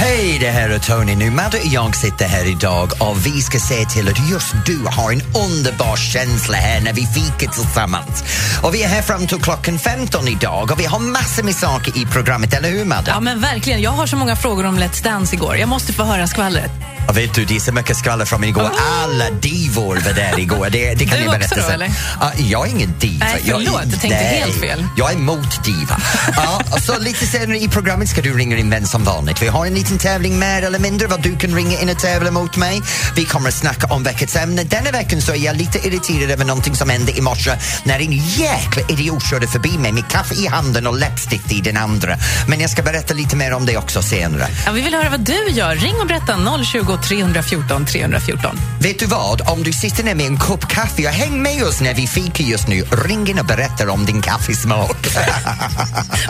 [0.00, 1.16] Hej, det här är Tony.
[1.16, 4.78] Nu Madde och jag sitter här idag och vi ska se till att just du
[4.86, 8.24] har en underbar känsla här när vi fikar tillsammans.
[8.62, 11.98] Och vi är här fram till klockan 15 idag och vi har massor med saker
[11.98, 13.10] i programmet, eller hur Madde?
[13.10, 13.82] Ja, men verkligen.
[13.82, 15.56] Jag har så många frågor om Let's Dance igår.
[15.56, 16.70] Jag måste få höra skvallret.
[17.08, 18.70] Och vet du, det är så mycket skvaller från igår.
[19.02, 20.68] Alla divor var där igår.
[20.70, 21.90] Det, det kan Du jag berätta också då, eller?
[22.20, 23.26] Ja, jag är ingen diva.
[23.26, 24.86] Nej, förlåt, jag, jag tänkte helt fel.
[24.96, 26.00] Jag är mot diva.
[26.36, 29.42] ja, och så lite senare i programmet ska du ringa din vän som vanligt.
[29.42, 32.30] Vi har en liten tävling mer eller mindre vad du kan ringa in och tävla
[32.30, 32.82] mot mig.
[33.16, 34.64] Vi kommer att snacka om veckans ämne.
[34.64, 37.50] Denna veckan så är jag lite irriterad över någonting som hände i morse
[37.84, 41.76] när en jäkla idiot körde förbi mig med kaffe i handen och läppstift i den
[41.76, 42.16] andra.
[42.48, 44.46] Men jag ska berätta lite mer om det också senare.
[44.66, 45.76] Ja, vi vill höra vad du gör.
[45.76, 48.56] Ring och berätta 020 314 314.
[48.80, 49.48] Vet du vad?
[49.48, 52.44] Om du sitter ner med en kopp kaffe och häng med oss när vi fikar
[52.44, 54.96] just nu, ring in och berätta om din kaffesmak.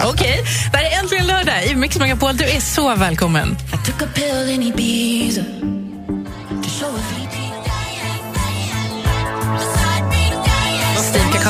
[0.05, 2.37] Okej, det här är äntligen lördag i Mix Megapol.
[2.37, 3.50] Du är så välkommen.
[3.73, 5.90] I took a pill in Ibiza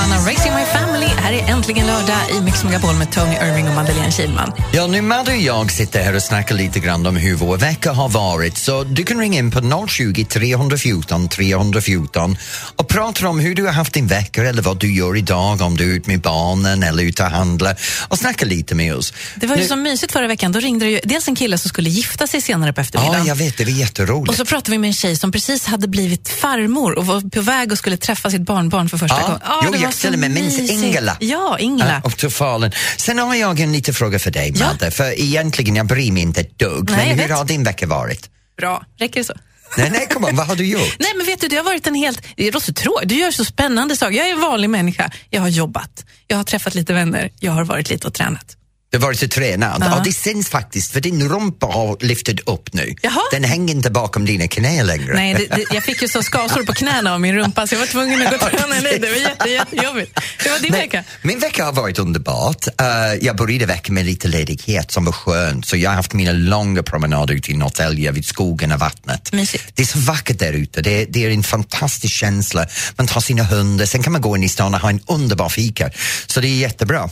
[0.00, 1.06] Kakana, Racing My Family.
[1.06, 4.52] Här är äntligen lördag i Mix Megapol med Tony Irving och Madeleine Kilman.
[4.72, 7.92] ja, nu Madde och jag sitter här och snackar lite grann om hur vår vecka
[7.92, 12.36] har varit så du kan ringa in på 020 314 314
[12.76, 15.76] och prata om hur du har haft din vecka eller vad du gör idag, om
[15.76, 17.76] du är ute med barnen eller ute och handlar
[18.08, 19.12] och snacka lite med oss.
[19.36, 20.52] Det var ju Nu- så mysigt förra veckan.
[20.52, 23.20] Då ringde det ju dels en kille som skulle gifta sig senare på eftermiddagen.
[23.22, 24.28] Ja, jag vet, det var jätteroligt.
[24.30, 27.40] Och så pratade vi med en tjej som precis hade blivit farmor och var på
[27.40, 29.26] väg och skulle träffa sitt barnbarn för första Ja,
[29.62, 29.80] gången.
[29.82, 30.70] jo, det jag var så till och med minns.
[30.70, 31.16] Ingela.
[31.20, 32.00] Ja, Ingela.
[32.00, 32.72] Till Falun.
[32.96, 34.66] Sen har jag en liten fråga för dig, Ja.
[34.66, 34.90] Madde.
[34.90, 36.90] För egentligen, jag bryr mig inte ett dugg.
[36.90, 37.36] Nej, men hur vet.
[37.36, 38.30] har din vecka varit?
[38.56, 38.84] Bra.
[38.98, 39.34] Räcker det så?
[39.76, 40.96] Nej, nej, kom on, vad har du gjort?
[40.98, 42.22] Nej, men vet du, det har varit en helt...
[42.36, 43.08] Det låter tråkigt.
[43.08, 44.16] Du gör så spännande saker.
[44.16, 45.10] Jag är en vanlig människa.
[45.30, 46.04] Jag har jobbat.
[46.26, 47.30] Jag har träffat lite vänner.
[47.40, 48.56] Jag har varit lite och tränat.
[48.90, 49.76] Du har varit och tränat.
[49.80, 49.86] Ja.
[49.96, 52.94] Ja, det syns faktiskt, för din rumpa har lyftit upp nu.
[53.02, 53.20] Jaha.
[53.30, 55.14] Den hänger inte bakom dina knä längre.
[55.14, 57.80] Nej, det, det, jag fick ju så skavsår på knäna av min rumpa så jag
[57.80, 58.98] var tvungen att gå och träna lite.
[58.98, 60.20] Det var jätte, jättejobbigt.
[60.44, 61.04] Det var din Nej, vecka.
[61.22, 62.66] Min vecka har varit underbart.
[62.66, 66.32] Uh, jag började veckan med lite ledighet som var skönt så jag har haft mina
[66.32, 69.32] långa promenader ute i Norrtälje vid skogen och vattnet.
[69.32, 69.64] Mysigt.
[69.74, 70.82] Det är så vackert där ute.
[70.82, 72.66] Det, det är en fantastisk känsla.
[72.96, 75.48] Man tar sina hundar, sen kan man gå in i stan och ha en underbar
[75.48, 75.90] fika.
[76.26, 77.10] Så det är jättebra.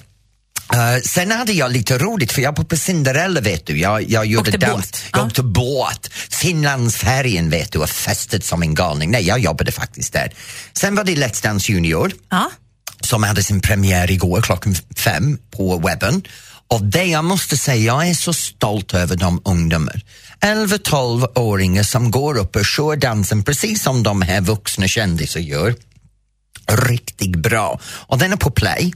[0.75, 3.79] Uh, sen hade jag lite roligt för jag var på Cinderella vet du.
[3.79, 4.77] Jag, jag gjorde Åkte dans.
[4.91, 5.03] båt.
[5.12, 5.27] Jag Ja.
[5.27, 6.11] åkte båt.
[6.31, 9.11] Finlandsfärjan vet du och festet som en galning.
[9.11, 10.33] Nej, jag jobbade faktiskt där.
[10.73, 12.51] Sen var det Let's Dance Junior Ja.
[13.01, 16.23] som hade sin premiär igår klockan fem på webben.
[16.71, 20.03] Och det jag måste säga, jag är så stolt över de ungdomar.
[20.41, 25.75] 11-12-åringar som går upp och kör dansen precis som de här vuxna kändisar gör.
[26.69, 27.81] Riktigt bra.
[27.84, 28.93] Och den är på play.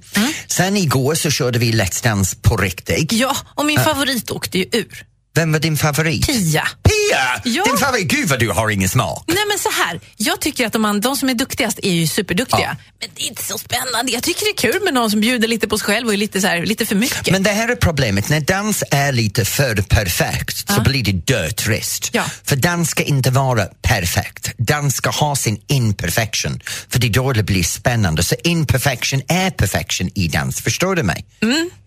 [0.47, 3.13] Sen igår så körde vi Let's Dance på riktigt.
[3.13, 5.12] ja, och min favorit åkte ju ur.
[5.35, 6.27] Vem var din favorit?
[6.27, 6.69] Pia.
[6.83, 7.41] Pia!
[7.45, 7.65] Ja.
[7.65, 8.09] Din favorit?
[8.09, 9.25] Gud vad du har ingen smak.
[9.29, 12.07] Nej men så här, jag tycker att de, man, de som är duktigast är ju
[12.07, 12.61] superduktiga.
[12.61, 12.77] Ja.
[13.01, 14.13] Men det är inte så spännande.
[14.13, 16.17] Jag tycker det är kul med någon som bjuder lite på sig själv och är
[16.17, 17.31] lite, så här, lite för mycket.
[17.33, 22.11] Men det här är problemet, när dans är lite för perfekt så blir det dötrist.
[22.13, 22.25] Ja.
[22.45, 26.61] För dans ska inte vara perfekt, dans ska ha sin imperfection.
[26.89, 28.23] För det är då det blir spännande.
[28.23, 31.25] Så imperfection är perfection i dans, förstår du mig?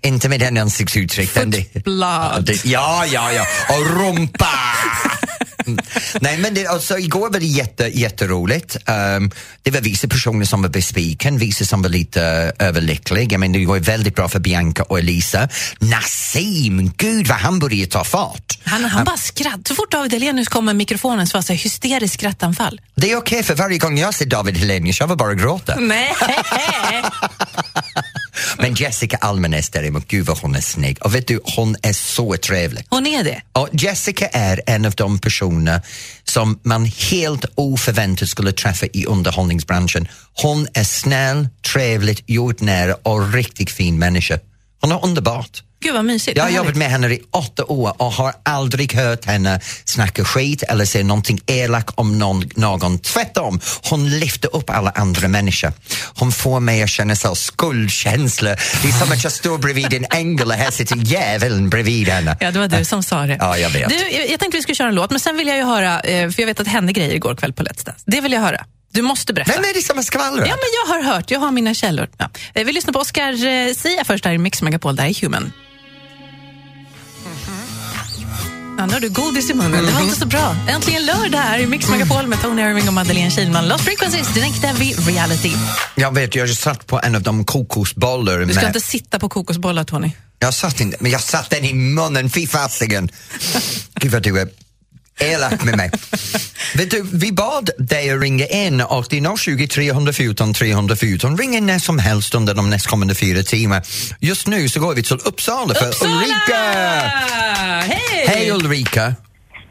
[0.04, 1.52] Inte med den ansiktsuttrycken.
[1.52, 2.52] det- Footblad.
[2.64, 3.76] Ja, Ja, ja, ja.
[3.76, 4.50] Och rumpa!
[5.68, 5.80] Mm.
[6.22, 8.78] Nej, men det, alltså, igår var det jätte, jätteroligt.
[9.18, 9.32] Um,
[9.64, 12.20] det var vissa personer som var besviken, vissa som var lite
[12.60, 13.38] uh, överlyckliga.
[13.38, 15.50] Men det går väldigt bra för Bianca och Elisa.
[15.80, 18.60] Nassim, gud vad han började ta fart.
[18.64, 19.68] Han, han bara skratt.
[19.68, 22.82] Så fort David Hellenius kom med mikrofonen så var det hysteriskt skrattanfall.
[22.96, 25.76] Det är okej för varje gång jag ser David Hellenius jag vill bara gråta.
[25.80, 26.16] Nej.
[28.58, 30.98] Men Jessica Almenäs däremot, gud vad hon är snygg.
[31.02, 32.86] Och vet du, hon är så trevlig.
[32.90, 33.42] Hon är det.
[33.52, 35.82] Och Jessica är en av de personer
[36.24, 40.08] som man helt oförväntat skulle träffa i underhållningsbranschen.
[40.34, 44.40] Hon är snäll, trevligt, jordnära och riktigt fin människa.
[44.82, 45.64] Hon är underbart.
[45.86, 46.38] Gud vad mysigt.
[46.38, 50.64] Jag har jobbat med henne i åtta år och har aldrig hört henne snacka skit
[50.64, 53.00] eller säga någonting elak om någon, någon.
[53.00, 55.74] Tvärtom, hon lyfter upp alla andra människor.
[56.16, 58.50] Hon får mig att känna så skuldkänsla.
[58.82, 62.38] Det är som att jag står bredvid en ängel och här sitter djävulen bredvid henne.
[62.40, 63.38] Ja, det var du som sa det.
[63.40, 63.90] Ja, jag vet.
[63.90, 66.00] Du, jag, jag tänkte vi skulle köra en låt, men sen vill jag ju höra,
[66.00, 68.02] eh, för jag vet att det hände grejer igår kväll på Let's Dance.
[68.06, 68.66] Det vill jag höra.
[68.94, 69.52] Du måste berätta.
[69.52, 70.48] Vem är det som har skvallrat?
[70.48, 72.08] Ja, men jag har hört, jag har mina källor.
[72.18, 72.30] Ja.
[72.54, 75.52] Eh, Vi lyssnar på Oscar eh, Sia först här i Mix Megapol, där är Human.
[78.88, 79.86] Nu har du godis i munnen.
[79.86, 80.56] Det var inte så bra.
[80.70, 83.68] Äntligen lördag här i Mix Megapol med Tony Irving och Madeleine Kilman.
[83.68, 85.52] Lost Frequencies, direkt där vid reality.
[85.96, 88.68] Jag vet, jag satt på en av de kokosbollar Du ska med...
[88.68, 90.12] inte sitta på kokosbollar, Tony.
[90.40, 93.10] Jag satt inte, men jag satt den i munnen, fy fasiken.
[94.00, 94.50] Gud vad du är
[95.20, 95.92] elak med mig.
[96.76, 101.38] Vet du, vi bad dig att ringa in och det är 020 314 314.
[101.38, 103.84] Ring in när som helst under de nästkommande fyra timmarna.
[104.20, 106.16] Just nu så går vi till Uppsala för Uppsala!
[106.16, 106.62] Ulrika!
[107.82, 108.26] Hej!
[108.28, 109.16] Hej Ulrika!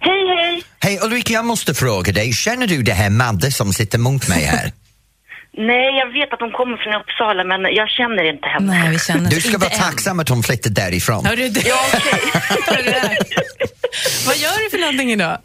[0.01, 0.63] Hej, hej!
[0.81, 4.45] Hej Ulrika, jag måste fråga dig, känner du det här Madde som sitter mot mig
[4.45, 4.73] här?
[5.57, 8.73] Nej, jag vet att de kommer från Uppsala, men jag känner inte henne.
[8.73, 9.81] Nej, vi känner Du ska inte vara än.
[9.81, 11.25] tacksam att hon flyttade därifrån.
[11.27, 11.61] Hörru, du.
[11.69, 11.81] Ja,
[12.67, 13.17] där.
[14.27, 15.39] Vad gör du för någonting idag?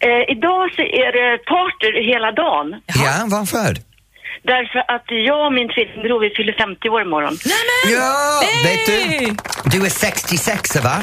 [0.00, 2.68] eh, idag så är det party hela dagen.
[2.86, 3.76] Ja, varför?
[4.42, 7.38] Därför att jag och min tvillingbror, vi fyller 50 år imorgon.
[7.44, 8.62] Nej, Ja, Hej!
[8.66, 9.78] vet du?
[9.78, 10.96] Du är 66 va?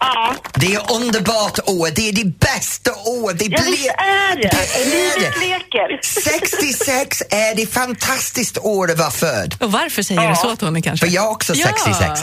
[0.00, 3.32] Ja, Det är underbart år, det är det bästa år.
[3.32, 3.70] Det ja blir...
[3.70, 4.50] visst är det.
[4.90, 5.40] Det är det.
[5.40, 6.00] leker.
[6.02, 9.54] 66 är det fantastiskt år att vara född.
[9.60, 10.34] Och varför säger du Ja.
[10.36, 11.06] så Tony kanske?
[11.06, 12.20] För jag är också 66.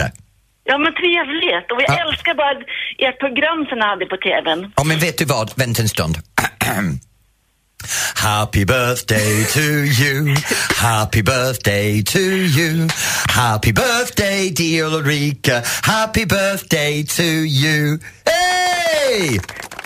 [0.69, 1.71] Ja, men trevligt.
[1.71, 2.09] Och jag Ja.
[2.11, 2.51] älskar bara
[3.09, 4.71] ert program som ni hade på TVn.
[4.75, 5.51] Ja, men vet du vad?
[5.55, 6.17] Vänta en stund.
[8.15, 9.61] Happy birthday to
[10.01, 10.35] you
[10.75, 12.87] Happy birthday to you
[13.29, 19.39] Happy birthday dear Ulrika Happy birthday to you Hey!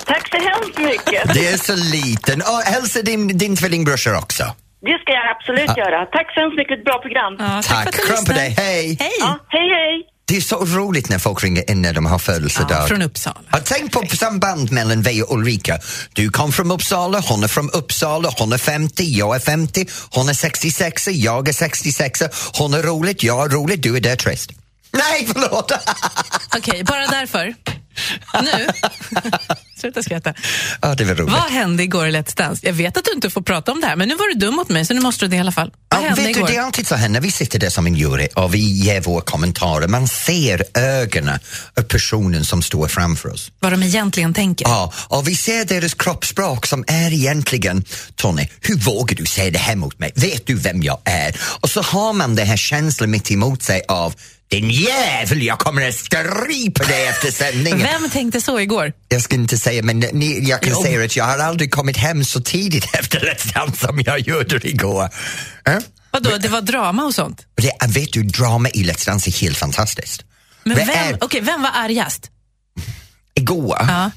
[0.05, 1.33] Tack så hemskt mycket.
[1.33, 2.41] Det är så liten.
[2.41, 4.43] Och hälsa din, din tvillingbrorsa också.
[4.81, 6.05] Det ska jag absolut göra.
[6.05, 6.77] Tack så hemskt mycket.
[6.79, 7.35] Ett bra program.
[7.39, 7.91] Ja, Tack.
[7.91, 8.49] du Kram på dig.
[8.57, 8.97] Hej.
[8.99, 9.11] Hej!
[9.19, 10.10] Ja, hej, hej.
[10.31, 12.83] Det är så roligt när folk ringer in när de har födelsedag.
[12.83, 13.39] Ja, från Uppsala.
[13.51, 15.79] Ja, tänk på samband mellan dig och Ulrika.
[16.13, 20.29] Du kom från Uppsala, hon är från Uppsala, hon är 50, jag är 50, hon
[20.29, 22.21] är 66, jag är 66,
[22.53, 24.51] hon är roligt, jag är roligt, du är där trist.
[24.91, 25.71] Nej, förlåt!
[26.57, 27.55] Okej, bara därför.
[28.41, 28.67] Nu.
[29.81, 30.33] Sluta skratta.
[30.81, 31.33] ja, det var roligt.
[31.33, 32.65] Vad hände igår i Let's Dance?
[32.65, 34.55] Jag vet att du inte får prata om det här, men nu var du dum
[34.55, 35.71] mot mig så nu måste du det i alla fall.
[35.89, 36.47] Vad Ja, hände vet du, igår?
[36.47, 39.01] det är alltid så här när vi sitter där som en jury och vi ger
[39.01, 41.39] våra kommentarer, man ser ögonen
[41.77, 43.51] av personen som står framför oss.
[43.59, 44.65] Vad de egentligen tänker.
[44.65, 47.83] Ja, och vi ser deras kroppsspråk som är egentligen,
[48.15, 50.11] Tony, hur vågar du säga det här mot mig?
[50.15, 51.35] Vet du vem jag är?
[51.61, 54.13] Och så har man den här känslan mitt emot sig av
[54.51, 57.79] din jävel, jag kommer att strypa dig efter sändningen.
[57.79, 58.93] Vem tänkte så igår?
[59.09, 60.83] Jag ska inte säga, men ni, jag kan Jo.
[60.83, 64.67] säga att jag har aldrig kommit hem så tidigt efter Let's Dance som jag gjorde
[64.67, 65.09] igår.
[65.67, 65.77] Äh?
[66.11, 67.45] Vadå, det var drama och sånt?
[67.55, 70.23] Det, vet du, drama i Let's Dance är helt fantastiskt.
[70.63, 72.29] Men vem, är- okej, vem var argast?
[73.35, 74.11] Igår, Ja.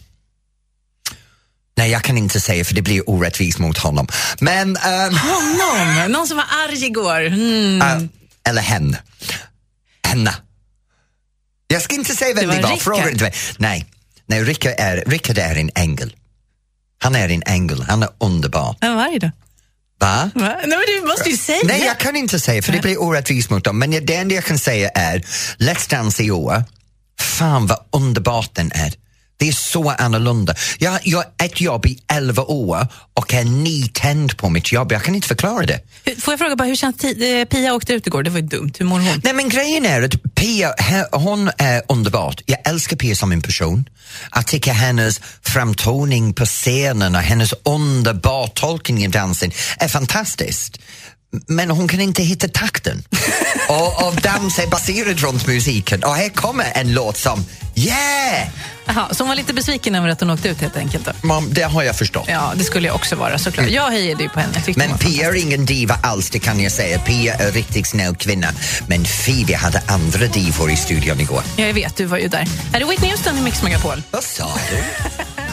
[1.76, 4.08] nej jag kan inte säga för det blir orättvist mot honom.
[4.40, 6.12] Men, ehm, Honom!
[6.12, 7.20] Någon som var arg igår.
[7.26, 7.82] Mm.
[7.82, 8.02] äh,
[8.48, 8.96] eller hen.
[10.04, 10.34] Henne.
[11.68, 13.34] Jag ska inte säga vem Det det var fråga inte mig.
[13.58, 13.86] Nej,
[14.26, 16.16] nej Rickard, är, Rickard är en ängel.
[16.98, 18.76] Han är en ängel, han är underbar.
[18.80, 19.30] Vem var arg då?
[20.00, 20.30] Va?
[20.34, 20.56] Va?
[20.64, 21.60] Nej, men du måste ju säga.
[21.64, 23.78] Nej, jag kan inte säga för det blir orättvist mot dem.
[23.78, 25.18] Men det enda jag kan säga är
[25.58, 26.64] Let's Dance i år,
[27.20, 28.94] fan vad underbart den är.
[29.36, 30.54] Det är så annorlunda.
[30.78, 34.92] Jag jag har ett jobb i 11 år och är nytänd på mitt jobb.
[34.92, 35.80] Jag kan inte förklara det.
[36.20, 38.22] Får jag fråga bara, hur känns ti- eh, Pia åkte ut igår?
[38.22, 38.72] Det var ju dumt.
[38.78, 39.20] Hur mår hon?
[39.24, 40.74] Nej men grejen är att Pia,
[41.12, 42.42] hon är underbart.
[42.46, 43.88] Jag älskar Pia som en person.
[44.34, 50.78] Jag tycker hennes framtoning på scenen och hennes underbara tolkning av dansen är fantastiskt.
[51.46, 53.04] Men hon kan inte hitta takten.
[53.68, 56.04] och, och dans är baserad runt musiken.
[56.04, 57.44] Och här kommer en låt som
[57.76, 58.48] Yeah!
[58.86, 61.12] Aha, så hon var lite besviken över att hon åkte ut helt enkelt då?
[61.26, 62.24] Mom, det har jag förstått.
[62.28, 63.70] Ja, det skulle jag också vara såklart.
[63.70, 64.62] Jag hejade ju på henne.
[64.76, 66.98] Men Pia är ingen diva alls, det kan jag säga.
[66.98, 68.48] Pia är en riktigt snäll kvinna.
[68.88, 71.42] Men Phoebe hade andra divor i studion igår.
[71.56, 72.48] Ja, jag vet, du var ju där.
[72.72, 74.02] Är det Whitney Houston i Mix Megapol?
[74.10, 74.76] Vad sa du?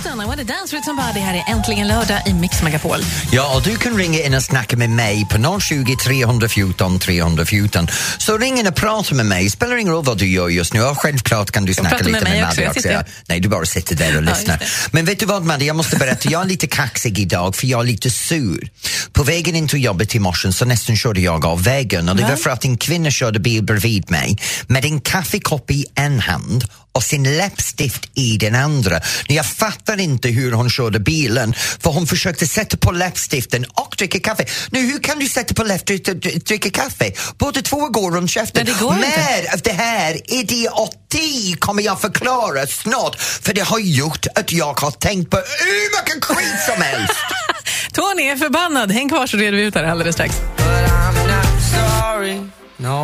[0.00, 1.20] Houston, I wanna dance with somebody.
[1.20, 2.98] Här är äntligen lördag i Mix Megapol.
[3.32, 7.88] Ja, och du kan ringa in och snacka med mig på 020 314 314.
[8.18, 9.50] Så ring in och prata med mig.
[9.50, 10.82] Spelar ingen roll vad du gör just nu.
[10.82, 12.88] Och självklart kan du snacka lite med med, Madde också, också.
[12.88, 13.04] Ja.
[13.26, 14.58] Nej, du bara sitter där och Ja, lyssnar.
[14.60, 16.30] just Men vet du vad Madde, jag måste berätta.
[16.30, 18.68] Jag är lite kaxig idag för jag är lite sur.
[19.12, 22.22] På vägen in till jobbet i morse så nästan körde jag av vägen och det
[22.22, 26.64] var för att en kvinna körde bil bredvid mig med en kaffekopp i en hand
[26.92, 29.00] och sin läppstift i den andra.
[29.28, 34.20] Jag fattar inte hur hon körde bilen för hon försökte sätta på läppstiften och dricka
[34.20, 34.44] kaffe.
[34.70, 37.12] Nu, hur kan du sätta på läppstiften och dricka kaffe?
[37.38, 38.64] Båda två går runt käften.
[38.66, 39.08] Men det går inte.
[39.08, 44.80] Mer av det här idioti kommer jag förklara snart för det har gjort att jag
[44.80, 47.14] har tänkt på hur mycket skit som helst.
[47.92, 48.92] Tony är förbannad.
[48.92, 50.34] Häng kvar så reder vi ut det här alldeles strax.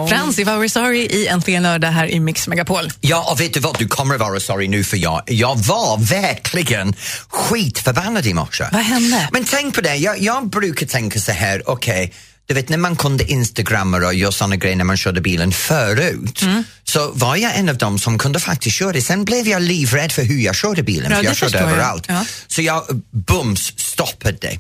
[0.08, 2.90] Frans, if I were sorry i Äntligen lördag här i Mix Megapol.
[3.00, 3.78] Ja, och vet du vad?
[3.78, 6.94] Du kommer att vara sorry nu för jag, jag var verkligen
[7.28, 8.64] skitförbannad i morse.
[8.72, 9.28] Vad hände?
[9.32, 12.12] Men tänk på det, jag, jag brukar tänka så här, okej,
[12.48, 16.42] du vet när man kunde instagramma och göra såna grejer när man körde bilen förut
[16.42, 16.64] Mm.
[16.84, 19.00] så var jag en av dem som kunde faktiskt köra.
[19.00, 21.70] Sen blev jag livrädd för hur jag körde bilen Ja, för jag körde förstår jag.
[21.70, 22.04] överallt.
[22.08, 22.24] Ja.
[22.46, 22.84] Så jag
[23.26, 24.58] bums stoppade det.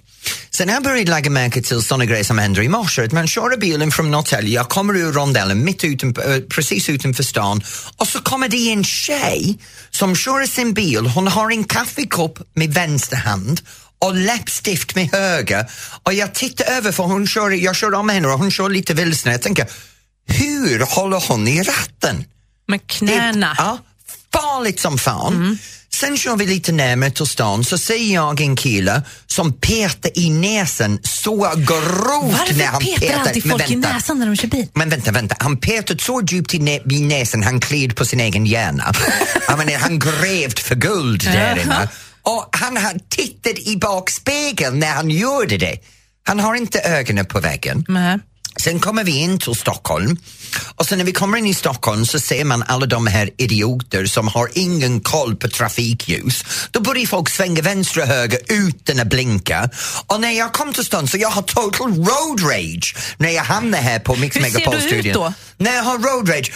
[0.56, 3.04] Sen har jag börjat lägga märke till såna grejer som händer i morse.
[3.04, 7.22] Att man kör bilen från Norrtälje, jag kommer ur rondellen mitt utan, eh, precis utanför
[7.22, 7.62] stan
[7.96, 9.58] och så kommer det en tjej
[9.90, 11.06] som kör sin bil.
[11.06, 13.60] Hon har en kaffekopp med vänster hand
[13.98, 15.70] och läppstift med höger.
[16.02, 18.94] Och jag tittar över för hon kör, jag kör om henne och hon kör lite
[18.94, 19.32] vilsen.
[19.32, 19.66] Jag tänker,
[20.28, 22.24] hur håller hon i ratten?
[22.68, 23.54] Med Det- knäna.
[23.58, 23.78] Ja,
[24.32, 25.58] farligt som fan.
[26.00, 30.30] Sen kör vi lite närmare till stan så ser jag en kille som petar i
[30.30, 33.92] näsen så grovt när han Varför petar alltid Men folk i vänta.
[33.92, 34.68] näsan när de kör bil?
[34.74, 35.36] Men vänta, vänta.
[35.40, 38.92] Han petade så djupt i, nä- i näsan han kled på sin egen hjärna.
[39.58, 41.88] Menar, han grävt för guld där inne.
[42.22, 45.76] Och han har tittat i bakspegeln när han gjorde det.
[46.26, 47.84] Han har inte ögonen på väggen.
[47.88, 48.18] Nej.
[48.60, 50.16] Sen kommer vi in till Stockholm
[50.76, 54.06] och sen när vi kommer in i Stockholm så ser man alla de här idioter
[54.06, 56.44] som har ingen koll på trafikljus.
[56.70, 59.70] Då börjar folk svänga vänster och höger utan att blinka.
[60.06, 63.78] Och när jag kom till stan så jag har total road rage när jag hamnar
[63.78, 65.12] här på Mix Hur ser du ut Megapol-studion.
[65.12, 65.32] då?
[65.56, 66.52] När jag har road rage,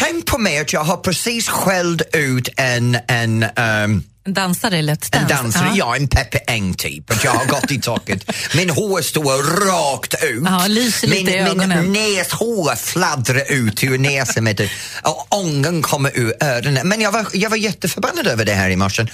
[0.00, 4.92] tänk på mig att jag har precis skällt ut en, en ehm, En dansare eller
[4.92, 5.40] ett en dans.
[5.42, 7.10] dansare, ja en Peppe Eng typ.
[7.10, 8.30] Att jag har gått i taket.
[8.56, 10.68] Min hår står rakt ut.
[10.68, 11.66] Lyser lite min, i.
[11.66, 14.70] Min näshår fladdrar ut ur näsan med det.
[15.02, 16.88] och ångan kommer ur öronen.
[16.88, 19.06] Men jag var, jag var jätteförbannad över det här i morse.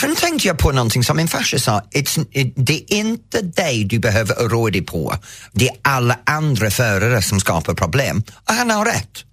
[0.00, 1.82] Sen tänkte jag på någonting som min farsa sa.
[1.90, 2.18] It,
[2.56, 5.14] det är inte dig du behöver oroa dig på.
[5.52, 8.22] Det är alla andra förare som skapar problem.
[8.48, 9.24] Och han har rätt.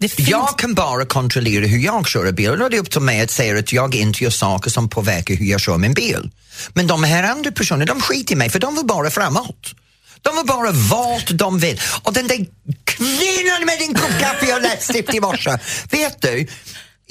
[0.00, 0.28] Finns...
[0.28, 3.20] Jag kan bara kontrollera hur jag kör bil och då är det upp till mig
[3.20, 6.30] att säga att jag inte gör saker som påverkar hur jag kör min bil.
[6.74, 9.74] Men de här andra personerna, de skiter i mig för de vill bara framåt.
[10.22, 11.80] De vill bara vart de vill.
[12.02, 12.46] Och den där
[12.84, 15.58] kvinnan med din kopp kaffe och läppstift i morse,
[15.90, 16.46] vet du?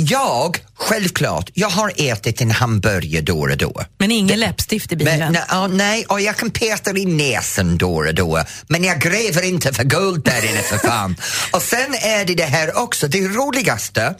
[0.01, 3.81] Jag, självklart, jag har ätit en hamburgare då och då.
[3.97, 5.19] Men ingen läppstift i bilen.
[5.19, 9.01] Men, nej, ja, nej, och jag kan peta i näsen då och då, men jag
[9.01, 11.15] gräver inte för guld där inne för fan.
[11.51, 14.15] och sen är det det här också, det roligaste,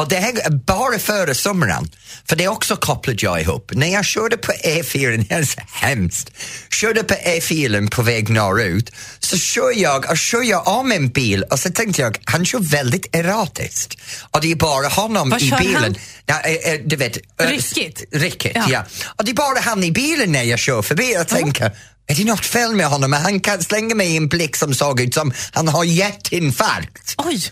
[0.00, 1.90] och det här är bara före sommaren,
[2.28, 3.70] för det också kopplade jag ihop.
[3.74, 6.30] När jag körde på E4, det är så hemskt,
[6.70, 11.42] körde på E4 på väg norrut, så kör jag och kör jag om en bil
[11.42, 13.96] och så tänkte jag, han kör väldigt erratiskt.
[14.30, 15.82] Och det är bara honom Vad i kör bilen.
[15.82, 15.96] han?
[16.26, 18.04] Ja, eh, du vet, eh, Ryckigt?
[18.12, 18.66] Ryckigt, Ja.
[18.70, 18.84] ja.
[19.06, 21.76] Och det är bara han i bilen när jag kör förbi och tänker,
[22.06, 23.12] är det något fel med honom?
[23.12, 27.14] Han kan slänga mig en blick som såg ut som han har hjärtinfarkt.
[27.18, 27.42] Oj!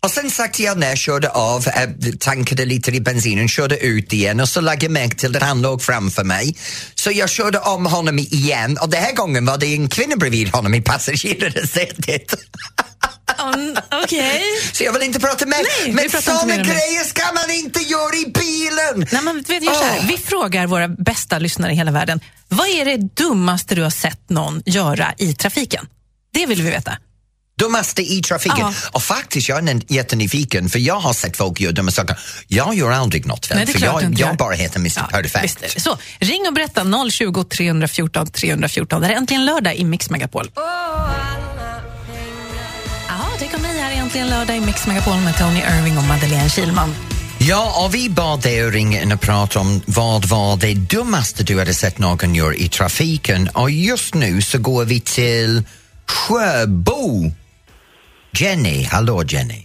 [0.00, 4.40] Och sen sakta jag ner, körde av, äh, tankade lite i bensinen, körde ut igen
[4.40, 6.56] och så lade jag märke till att han låg framför mig.
[6.94, 10.48] Så jag körde om honom igen och den här gången var det en kvinna bredvid
[10.48, 12.34] honom i passagerarsätet.
[13.54, 14.42] Um, Okej.
[14.72, 15.56] Så jag vill inte prata mer.
[15.84, 16.08] Nej, Men
[16.58, 16.64] det.
[16.64, 19.06] grejer ska man inte göra i bilen!
[19.12, 20.08] Nej, men vet, gör så här.
[20.08, 22.20] Vi frågar våra bästa lyssnare i hela världen.
[22.48, 25.86] Vad är det dummaste du har sett någon göra i trafiken?
[26.32, 26.98] Det vill vi veta.
[27.58, 28.58] Dummaste i trafiken.
[28.58, 28.72] Ja.
[28.92, 32.18] Och faktiskt, jag är en- jättenyfiken för jag har sett folk göra dumma saker.
[32.46, 35.44] Jag gör aldrig något fel, Nej, för jag, jag bara heter Mr Ja, Perfect.
[35.62, 35.98] visst så.
[36.18, 39.00] Ring och berätta 020 314 314.
[39.00, 40.50] Det är äntligen lördag i Mix Megapol.
[40.54, 41.10] Ja,
[43.38, 46.94] det kommer ni här äntligen lördag i Mix Megapol med Tony Irving och Madeleine Kilman.
[47.40, 51.44] Ja, och vi bad dig att ringa in och prata om vad var det dummaste
[51.44, 53.48] du hade sett någon göra i trafiken.
[53.48, 55.62] Och just nu så går vi till
[56.06, 57.32] Sjöbo.
[58.32, 59.62] Jenny, hallå Jenny.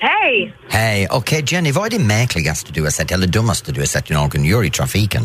[0.00, 0.54] Hej!
[0.70, 4.10] Hej, okej Jenny, vad är det märkligaste du har sett eller dummaste du har sett
[4.10, 5.22] någon göra i trafiken?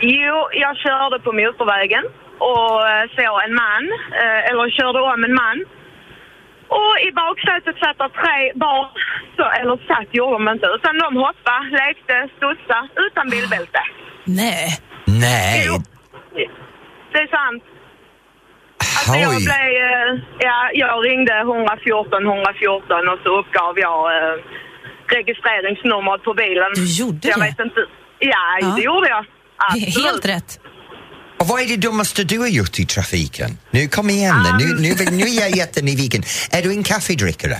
[0.00, 2.04] Jo, jag körde på motorvägen
[2.50, 3.84] och eh, såg en man,
[4.22, 5.58] eh, eller körde om en man.
[6.78, 8.88] Och i baksätet satt det tre barn,
[9.36, 13.82] så, eller satt gjorde de inte, utan de hoppade, lekte, studsade utan bilbälte.
[14.42, 14.66] Nej.
[15.26, 15.74] Nej, Jo,
[17.12, 17.62] det är sant.
[18.96, 20.10] Alltså jag, blev, eh,
[20.48, 24.34] ja, jag ringde 114 114 och så uppgav jag eh,
[25.16, 26.70] registreringsnumret på bilen.
[26.74, 27.44] Du gjorde jag det?
[27.44, 27.80] Vet inte.
[28.18, 28.66] Ja, Ja.
[28.76, 29.24] det gjorde jag.
[29.68, 30.04] Absolut.
[30.06, 30.50] Helt rätt.
[31.40, 33.58] Och vad är det dummaste du har gjort i trafiken?
[33.70, 36.22] Nu, kom igen nu, nu, nu, nu är jag jättenyfiken.
[36.50, 37.56] Är du en kaffedrickare?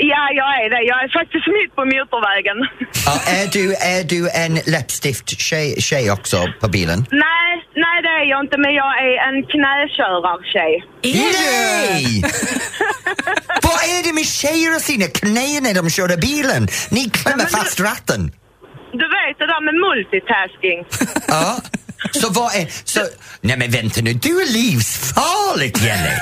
[0.00, 0.82] Ja, jag är det.
[0.92, 2.58] Jag är faktiskt mitt på motorvägen.
[3.06, 7.06] Ja, är, du, är du en läppstift-tjej tjej också på bilen?
[7.10, 7.50] nej,
[7.84, 10.72] nej det är jag inte, men jag är en knäkörartjej.
[11.02, 12.22] Nej!
[13.62, 16.68] Vad är det med tjejer och sina knän när de kör bilen?
[16.90, 18.32] Ni klämmer du- fast ratten.
[18.92, 20.78] Du vet det där med multitasking.
[21.28, 21.56] Ja.
[22.12, 22.66] Så vad är...
[22.84, 23.00] Så,
[23.40, 26.10] nej men vänta nu, du är livsfarligt Jenny!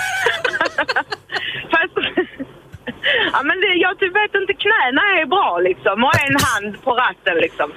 [3.33, 6.91] Ja, men det, jag typ vet inte, knäna är bra liksom och en hand på
[7.05, 7.69] ratten liksom.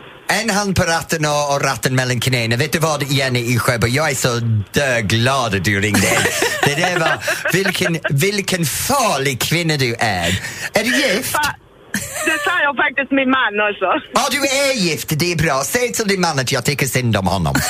[0.41, 2.55] En hand på ratten och, och ratten mellan knäna.
[2.55, 4.33] Vet du vad Jenny i Sjöbo, jag är så
[4.71, 6.07] döglad att du ringde.
[6.65, 7.13] Det där var,
[7.53, 10.29] vilken, vilken farlig kvinna du är.
[10.73, 11.35] Är du gift?
[12.29, 13.89] Det säger faktiskt min man också.
[14.17, 15.61] Ja, du är gift, det är bra.
[15.65, 17.55] Säg till din man att jag tycker synd om honom.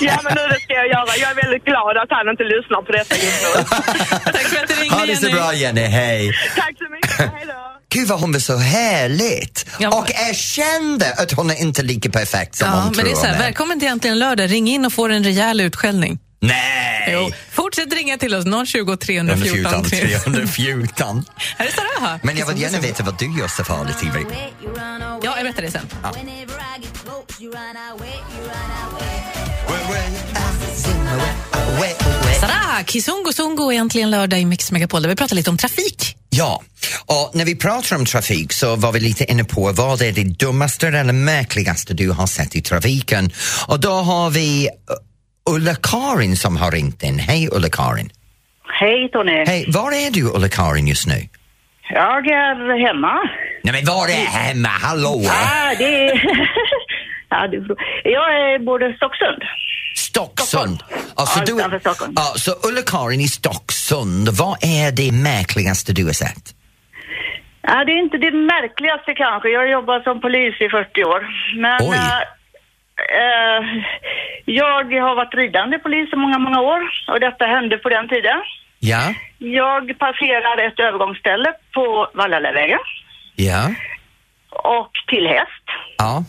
[0.00, 1.10] Ja, men nu det ska jag göra.
[1.20, 3.64] Jag är väldigt glad att han inte lyssnar på detta just nu.
[4.32, 5.34] Tack för att du ringde, Ha det så Jenny.
[5.38, 6.32] bra Jenny, hej.
[6.56, 7.18] Tack så mycket.
[7.34, 7.62] Hej då.
[7.94, 12.54] Gud vad hon var så härligt Ja, och erkände att hon är inte lika perfekt
[12.54, 13.44] som Ja, hon men tror det är så här, hon är.
[13.44, 14.50] välkommen till Äntligen lördag.
[14.50, 16.18] Ring in och få en rejäl utskällning.
[16.40, 17.08] Nej!
[17.12, 17.30] Jo.
[17.52, 20.18] Fortsätt ringa till oss, 020 314 3.
[20.18, 21.24] 314.
[21.58, 22.20] Här är Saraha.
[22.22, 24.24] Men jag vill gärna veta vad du gör så farligt, Ivry.
[25.22, 25.86] Ja, jag berättar det sen.
[32.40, 36.16] Saraha, Kizungo Zungo är äntligen lördag i Mix Megapol där vi pratar lite om trafik.
[36.30, 36.62] Ja,
[37.06, 40.24] och när vi pratar om trafik så var vi lite inne på vad är det
[40.24, 43.30] dummaste eller märkligaste du har sett i trafiken.
[43.66, 44.68] Och då har vi
[45.50, 47.18] Ulla-Karin som har ringt in.
[47.18, 48.10] Hej Ulla-Karin.
[48.80, 49.44] Hej Tony.
[49.46, 51.14] Hej, var är du Ulla-Karin just nu?
[51.90, 53.14] Jag är hemma.
[53.62, 55.22] Nej men var är hemma, hallå?
[55.30, 56.20] Ah, det är...
[57.28, 57.56] ja, det
[58.04, 59.42] jag bor i Stocksund.
[59.96, 60.82] Stocksund.
[61.14, 62.12] Alltså, Ja, du, utanför Stockholm.
[62.16, 66.44] ja, så Ulla-Karin i Stocksund, vad är det märkligaste du har sett?
[67.62, 69.48] Ja, det är inte det märkligaste kanske.
[69.48, 71.20] Jag har jobbat som polis i 40 år.
[71.60, 71.98] Men Oj.
[72.96, 73.84] Eh,
[74.44, 78.42] jag har varit ridande polis i många, många år och detta hände på den tiden.
[78.78, 82.78] Ja, Jag passerar ett övergångsställe på Vallallavägen
[83.36, 83.70] ja,
[84.50, 85.64] och till häst.
[85.98, 86.24] ja,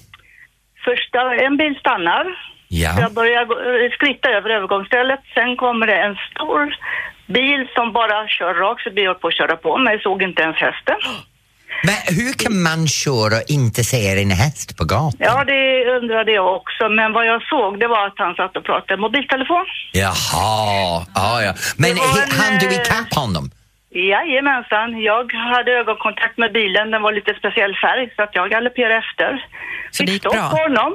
[0.85, 2.25] Första, en bil stannar.
[2.67, 2.99] ja.
[2.99, 5.19] Jag börjar eh, skritta över övergångsstället.
[5.33, 6.75] Sen kommer det en stor
[7.25, 9.99] bil som bara kör rakt förbi och på att köra på mig.
[10.01, 10.95] Såg inte ens hästen.
[11.87, 15.17] Men hur kan man köra och inte se en häst på gatan?
[15.19, 16.89] Ja, det undrade jag också.
[16.89, 19.65] Men vad jag såg det var att han satt och pratade mobiltelefon.
[19.91, 21.53] Jaha, ja, ja.
[21.77, 23.51] Men en, hann du eh, ikapp honom?
[23.91, 26.91] Jajamensan, jag hade ögonkontakt med bilen.
[26.91, 29.45] Den var lite speciell färg så att jag galopperade efter.
[29.91, 30.49] Så det Fick gick bra?
[30.49, 30.93] på honom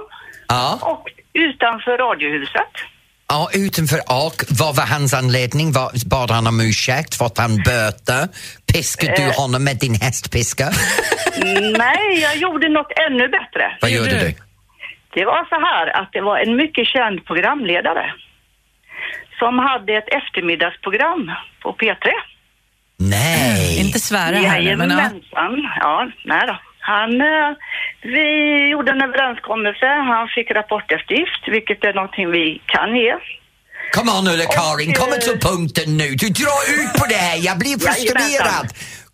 [0.48, 2.72] Ja, och utanför radiohuset.
[3.32, 5.72] Ja, utanför och vad var hans anledning?
[5.72, 7.14] Var, bad han om ursäkt?
[7.14, 8.22] Fått han böter?
[8.72, 9.36] Piskade du Eh.
[9.40, 10.66] honom med din hästpiska?
[11.84, 13.64] Nej, jag gjorde något ännu bättre.
[13.80, 14.34] Vad gjorde du?
[15.14, 18.06] Det var så här att det var en mycket känd programledare
[19.38, 21.30] som hade ett eftermiddagsprogram
[21.62, 22.06] på P3.
[22.96, 23.80] Nej!
[23.86, 24.96] Inte svära här men ja.
[24.96, 25.22] Jajamensan.
[25.80, 26.56] Ja, nej då.
[26.82, 27.48] Han, eh,
[28.14, 28.24] vi
[28.72, 29.86] gjorde en överenskommelse.
[29.86, 33.14] Han fick rapporteftergift, vilket är någonting vi kan ge.
[33.96, 36.08] Kom on Ulla-Karin, Och, kom eh, till punkten nu.
[36.22, 38.66] Du drar ut på det här, jag blir frustrerad.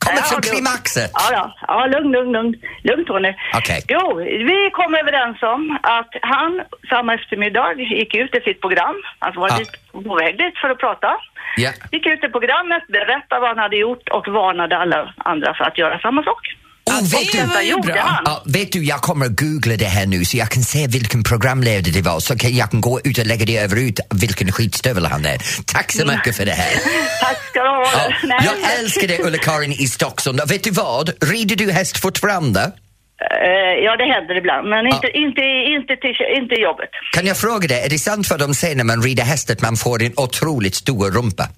[0.05, 1.11] Kom Ja, till klimaxet.
[1.15, 1.45] Ja, ja.
[1.69, 2.55] ja lugn, lugn, lugn.
[2.89, 3.33] Lugn Tony.
[3.59, 3.81] Okej.
[3.89, 4.03] Jo,
[4.51, 6.51] vi kom överens om att han
[6.93, 8.97] samma eftermiddag gick ut i sitt program.
[9.19, 9.57] Han var Ja.
[9.59, 9.73] dit
[10.09, 11.11] på väg dit för att prata.
[11.57, 11.71] Ja.
[11.93, 15.79] Gick ut i programmet, berättade vad han hade gjort och varnade alla andra för att
[15.79, 16.43] göra samma sak.
[16.89, 17.93] Oh, vet, du,
[18.25, 21.93] ja, vet du, jag kommer googla det här nu så jag kan se vilken programledare
[21.93, 25.07] det var så kan jag kan gå ut och lägga det över ut vilken skitstövel
[25.07, 25.39] han är.
[25.67, 26.71] Tack så mycket för det här.
[27.23, 28.11] Tack ska du ha.
[28.23, 30.41] Ja, jag älskar det Ulla-Karin i Stocksund.
[30.49, 31.11] Vet du vad?
[31.21, 32.73] Rider du häst fortfarande?
[33.21, 35.41] Eh, ja, det händer ibland, men inte, inte,
[35.77, 36.91] inte, till, inte jobbet.
[37.13, 39.63] Kan jag fråga dig, är det sant vad de säger när man rider häst att
[39.63, 41.49] man får en otroligt stor rumpa?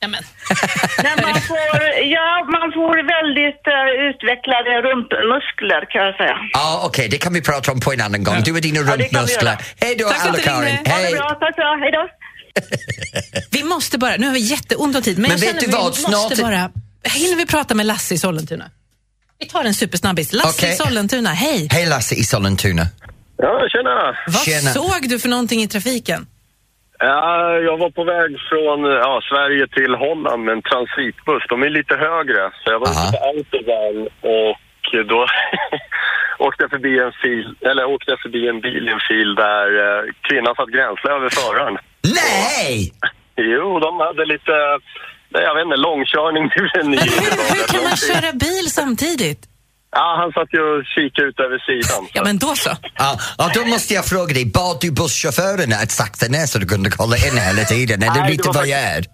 [0.00, 0.22] Jamen.
[1.06, 1.58] När man får,
[2.16, 6.36] ja, man får väldigt eh, utvecklade rumpmuskler kan jag säga.
[6.52, 8.42] Ja, okej, det kan vi prata om på en annan gång.
[8.44, 9.50] Du och dina Ja, vi rumpmuskler.
[9.50, 9.58] göra.
[9.80, 10.64] Hej då, Ulla-Karin.
[10.64, 10.90] ringde.
[10.90, 11.12] Ha det Hej!
[11.14, 12.08] bra, tack så hej då.
[13.50, 15.66] Vi måste bara, nu har vi jätteont om tid, men, Men jag vet känner du
[15.66, 15.84] vi vad?
[15.84, 16.70] måste Snart- bara...
[17.04, 18.70] Hinner vi prata med Lasse i Sollentuna?
[19.38, 20.32] Vi tar en supersnabbis.
[20.32, 20.72] Lasse Okej.
[20.74, 21.68] i Sollentuna, hej!
[21.70, 22.86] Hej Lasse i Sollentuna.
[23.36, 24.16] Ja, tjena!
[24.26, 24.72] Vad Tjena.
[24.72, 26.26] såg du för någonting i trafiken?
[26.98, 31.44] Ja, jag var på väg från ja, Sverige till Holland med en transitbuss.
[31.48, 33.08] De är lite högre, så jag var Aha.
[33.08, 34.56] ute på autobahn och
[35.12, 35.26] då
[36.46, 39.66] åkte jag förbi en fil, eller åkte jag förbi en bil i en fil där
[39.84, 41.78] eh, kvinnan satt gränsle över föraren.
[42.20, 42.92] Nej!
[43.36, 44.52] Jo, de hade lite,
[45.28, 49.40] nej, jag vet inte, långkörning Men hur, hur kan man köra bil samtidigt?
[49.90, 52.08] Ja, han satt ju och kikade ut över sidan.
[52.12, 52.70] Ja, men då så.
[52.96, 56.66] Ja, ja, då måste jag fråga dig, bad du busschaufförerna att sakta ner så du
[56.66, 58.02] kunde kolla in hela tiden?
[58.02, 59.04] Är Nej, du det lite är?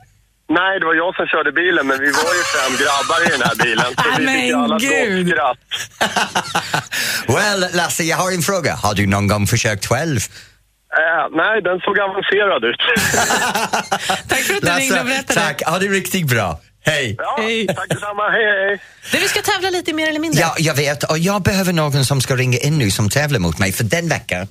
[0.49, 3.43] Nej, det var jag som körde bilen, men vi var ju fem grabbar i den
[3.49, 3.87] här bilen.
[3.97, 5.35] Så vi fick ju alla men gud.
[7.37, 8.75] well, Lasse, jag har en fråga.
[8.75, 10.21] Har du någon gång försökt själv?
[10.97, 12.81] Eh, nej, den såg avancerad ut.
[14.29, 15.41] Tack för att du ringde och berättade.
[15.41, 15.63] tack.
[15.67, 16.61] Ha det riktigt bra.
[16.85, 17.15] Hej.
[17.19, 17.67] Ja, Hej.
[17.67, 18.23] tack detsamma.
[18.31, 18.81] Hej, hej.
[19.13, 20.41] Du, vi ska tävla lite mer eller mindre.
[20.41, 21.05] Ja, jag vet.
[21.05, 24.09] Och jag behöver någon som ska ringa in nu som tävlar mot mig, för den
[24.09, 24.49] veckan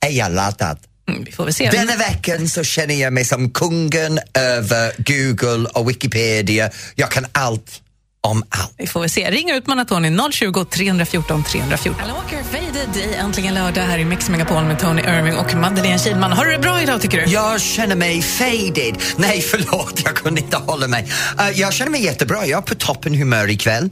[0.00, 0.78] är jag laddad.
[1.08, 1.70] Mm, vi får väl se.
[1.70, 6.70] Denna veckan så känner jag mig som kungen över Google och Wikipedia.
[6.94, 7.80] Jag kan allt
[8.24, 8.74] om allt.
[8.78, 9.30] Vi får väl se.
[9.30, 12.02] Ring och utmana Tony 020 314 314.
[12.04, 15.98] Alan Walker, Faded i Äntligen lördag här i Mix Megapol med Tony Irving och Madeleine
[15.98, 16.32] Kilman.
[16.32, 17.32] Har du det bra idag tycker du?
[17.32, 18.96] Jag känner mig faded.
[19.16, 21.08] Nej, förlåt, jag kunde inte hålla mig.
[21.38, 22.46] Eh, jag känner mig jättebra.
[22.46, 23.90] Jag är på toppen humör ikväll.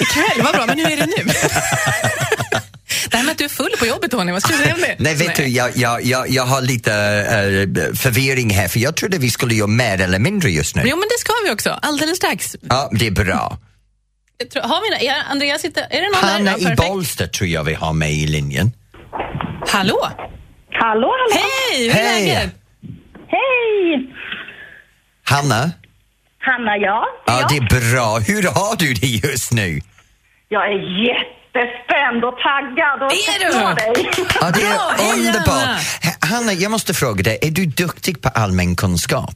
[0.00, 0.66] Ikväll, vad bra.
[0.66, 1.32] Men hur är det nu?
[3.36, 4.96] att du är full på jobbet Tony, vad ska du säga om det?
[4.98, 9.18] Nej, vet du, jag, jag, jag, jag har lite eh, förvirring här för jag trodde
[9.18, 10.82] vi skulle göra mer eller mindre just nu.
[10.84, 11.70] Jo, men det ska vi också.
[11.82, 12.56] Alldeles strax.
[12.68, 13.58] Ja, det är bra.
[14.38, 15.04] Jag tror, har vi det?
[15.04, 15.82] Ja, Andreas sitter...
[15.90, 16.32] Är det någon där?
[16.32, 16.76] Hanna Ja, i.
[16.76, 18.72] Bollsta tror jag vi har med i linjen.
[19.68, 20.08] Hallå?
[20.72, 21.42] Hallå, hallå!
[21.70, 22.26] Hej, hur är Hej.
[22.26, 22.54] läget?
[23.28, 24.12] Hej!
[25.24, 25.70] Hanna?
[26.38, 27.04] Hanna, ja.
[27.26, 28.18] Ja, det är bra.
[28.18, 29.80] Hur har du det just nu?
[30.48, 30.78] Jag är
[31.60, 33.74] jättespänd och taggad och Är du?
[33.74, 34.10] dig.
[34.40, 35.48] Ja, det är Bra, hej, underbart.
[35.48, 35.78] Hanna.
[36.06, 39.34] Ha- Hanna, jag måste fråga dig, är du duktig på allmän kunskap?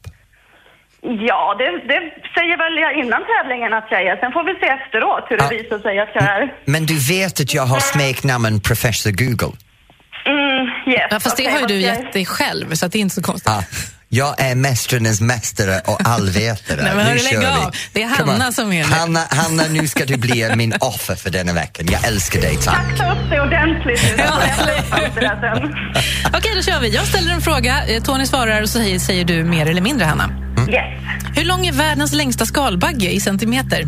[1.28, 2.00] Ja, det, det
[2.36, 4.16] säger väl jag innan tävlingen att jag är.
[4.16, 5.62] Sen får vi se efteråt hur det Ja.
[5.62, 6.54] visar sig att jag är.
[6.64, 9.56] Men du vet att jag har smeknamn Professor Google?
[10.26, 11.06] Mm, yes.
[11.10, 12.92] Ja, fast det Okej, har ju vad du ska jag- gett dig själv, så att
[12.92, 13.52] det är inte så konstigt.
[13.52, 13.62] Ja.
[14.12, 16.82] Jag är mästarnas mästare och allvetare.
[16.82, 17.46] Nej, men nu hörru, kör vi.
[17.46, 17.74] av.
[17.92, 18.08] Det är.
[18.08, 18.94] Hanna som är det.
[18.94, 21.86] Hanna, Hanna, nu ska du bli min offer för denna veckan.
[21.92, 22.98] Jag älskar dig, tack.
[22.98, 24.22] Ta upp det ordentligt nu.
[24.22, 24.42] Ja.
[26.38, 26.88] Okej, då kör vi.
[26.88, 30.04] Jag ställer en fråga, eh, Tony svarar och så säger, säger du mer eller mindre,
[30.06, 30.30] Hanna.
[30.58, 30.84] Yes.
[31.36, 33.84] Hur lång är världens längsta skalbagge i centimeter?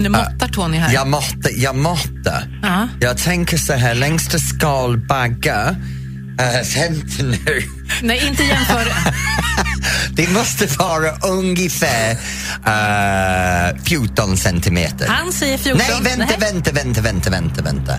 [0.00, 0.94] Nu måttar Tony här.
[0.94, 2.48] Jag måste, jag måste.
[2.62, 2.88] Ja.
[3.00, 5.76] Jag tänker så här, längsta skalbagge
[6.40, 7.62] Uh, vänta nu.
[8.02, 8.94] Nej, inte jämföra.
[10.16, 15.06] Det måste vara ungefär uh, 14 centimeter.
[15.08, 15.80] Han säger 14.
[15.88, 16.52] Nej, vänta, Nej.
[16.52, 17.92] vänta, vänta, vänta, vänta, vänta.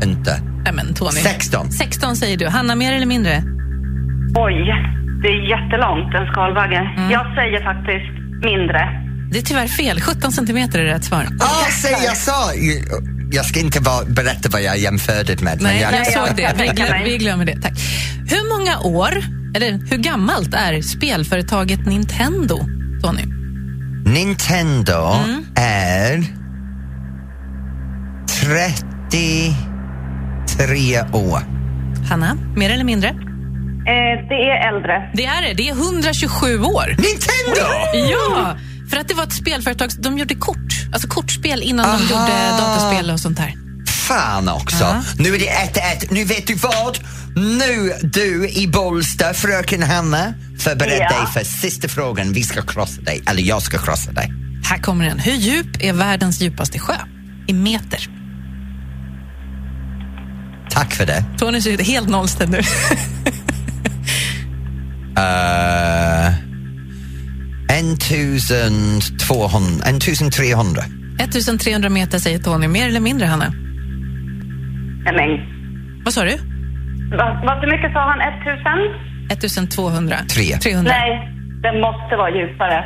[0.00, 0.30] Vänta.
[0.64, 1.20] Nej, men Tony.
[1.20, 1.72] 16.
[1.72, 2.46] 16 säger du.
[2.48, 3.42] Hanna, mer eller mindre?
[4.34, 4.74] Oj,
[5.22, 6.76] det är jättelångt, en skalbagge.
[6.96, 7.10] Mm.
[7.10, 8.12] Jag säger faktiskt
[8.44, 8.80] mindre.
[9.32, 10.00] Det är tyvärr fel.
[10.00, 11.26] 17 centimeter är rätt svar.
[11.40, 12.52] Ah, säg, jag sa...
[13.32, 15.62] Jag ska inte bara berätta vad jag jämförde med.
[15.62, 16.54] men Nej, jag, jag såg det.
[16.58, 17.60] Vi, glöm, vi glömmer det.
[17.62, 17.72] Tack.
[18.30, 19.10] Hur många år,
[19.56, 22.58] eller hur gammalt är spelföretaget Nintendo,
[23.02, 23.22] Tony?
[24.04, 25.44] Nintendo Mm.
[25.56, 26.24] är
[28.28, 31.40] 33 år.
[32.08, 33.08] Hanna, mer eller mindre?
[33.08, 33.14] Eh,
[34.28, 35.10] det är äldre.
[35.14, 35.54] Det är det.
[35.54, 36.86] Det är 127 år.
[36.88, 37.66] Nintendo!
[38.10, 38.56] Ja!
[38.90, 42.00] För att det var ett spelföretag, de gjorde kort, alltså kortspel innan de Aha.
[42.28, 43.54] gjorde dataspel och sånt där.
[43.86, 44.84] Fan också.
[44.84, 45.02] Ja.
[45.18, 46.06] Nu är det 1-1.
[46.10, 46.98] Nu vet du vad?
[47.36, 51.08] Nu du i Bollsta, fröken Hanna, förbered Ja.
[51.18, 52.32] dig för sista frågan.
[52.32, 54.32] Vi ska krossa dig, eller jag ska krossa dig.
[54.64, 55.18] Här kommer den.
[55.18, 56.94] Hur djup är världens djupaste sjö?
[57.46, 58.08] I meter.
[60.70, 61.24] Tack för det.
[61.38, 62.58] Tony ser helt nollställd nu.
[65.18, 66.29] Uh,
[67.80, 70.82] 1200, 1300.
[71.20, 72.68] 1300 meter säger Tony.
[72.68, 73.52] Mer eller mindre, Hanna?
[75.04, 75.40] Nej, men,
[76.04, 76.36] Vad sa du?
[77.16, 78.20] vad, vad så mycket sa han?
[78.20, 79.62] 1000?
[79.64, 80.16] 1200.
[80.34, 80.58] Tre.
[80.58, 80.92] 300.
[80.92, 81.28] Nej,
[81.62, 82.84] den måste vara djupare.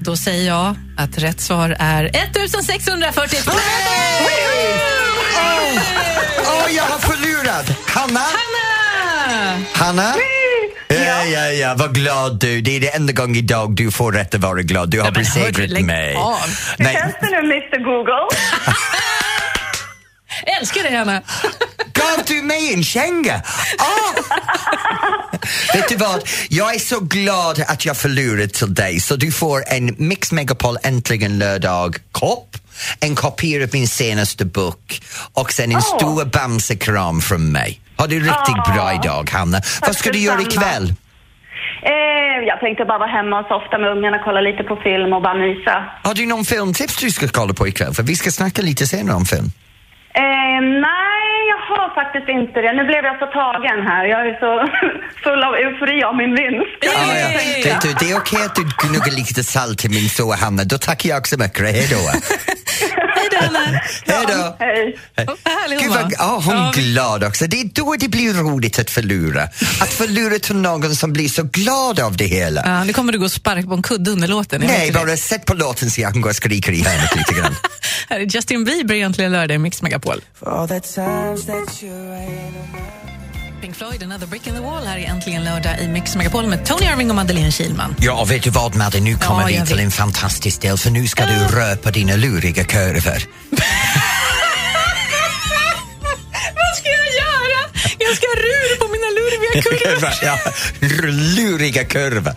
[0.00, 3.60] Då säger jag att rätt svar är 1642 meter!
[6.38, 7.78] Åh, jag har förlorat!
[7.88, 8.20] Hanna?
[8.20, 9.56] Hanna!
[9.74, 10.14] Hanna?
[11.06, 12.60] Ja, ja, ja, vad glad du.
[12.60, 14.90] Det är det enda gången idag du får rätt att vara glad.
[14.90, 16.14] Du har besegrat mig.
[16.14, 18.12] Hur Nej, känns det nu, Mr Google?
[20.46, 21.22] Jag älskar dig, Hanna.
[21.92, 23.42] gav du mig en känga?
[23.78, 24.12] Ah!
[25.74, 26.28] Vet du vad?
[26.48, 30.76] Jag är så glad att jag förlorade till dig så du får en Mix Megapol
[30.82, 32.56] Äntligen lördag-kopp,
[33.00, 35.96] en kopia av min senaste bok och sen en Åh.
[35.96, 37.80] stor bamsekram från mig.
[37.98, 39.60] Ha det riktigt bra idag, Hanna.
[39.86, 40.94] Vad ska du göra ikväll?
[41.82, 45.22] Eh, jag tänkte bara vara hemma och softa med ungarna, kolla lite på film och
[45.22, 45.84] bara mysa.
[46.02, 47.94] Har du någon filmtips du ska kolla på ikväll?
[47.94, 49.50] För vi ska snacka lite senare om film.
[50.14, 52.72] Eh, nej, jag har faktiskt inte det.
[52.72, 54.04] Nu blev jag så tagen här.
[54.04, 54.50] Jag är så
[55.24, 56.78] full av eufori av min vinst.
[56.80, 56.92] Jag
[57.64, 60.64] Ja, det är okej att du gnuggar lite salt till min så Hanna.
[60.64, 61.60] Då tackar jag så mycket.
[61.60, 61.96] Hej då.
[64.06, 64.56] Hej då!
[64.58, 64.98] Hej.
[65.44, 67.46] Härlig Gud vad, ja, hon Ja, är glad också.
[67.46, 69.42] Det är då det blir roligt att förlora.
[69.80, 72.62] Att förlora till någon som blir så glad av det hela.
[72.66, 74.62] Ja, nu kommer du gå och sparka på en kudde under låten.
[74.62, 75.06] jag Nej, vet det.
[75.06, 77.54] bara sätt på låten så jag kan gå och skrika i hörnet lite grann.
[78.08, 80.20] Här är Justin Bieber egentligen lördag i Mix Megapol.
[83.60, 86.64] Pink Floyd, Another Brick in the Wall här är äntligen lördag i Mix Megapol med
[86.66, 87.94] Tony Irving och Madeleine Kilman.
[87.98, 89.84] Ja, vet du vad Madde, nu kommer Ja, vi till vet.
[89.84, 93.22] en fantastisk del för nu ska du röpa dina luriga kurvor.
[96.54, 97.60] Vad ska jag göra?
[97.98, 100.12] Jag ska rur på mina lurviga kurvor.
[100.22, 100.38] ja,
[101.36, 102.32] luriga kurvor.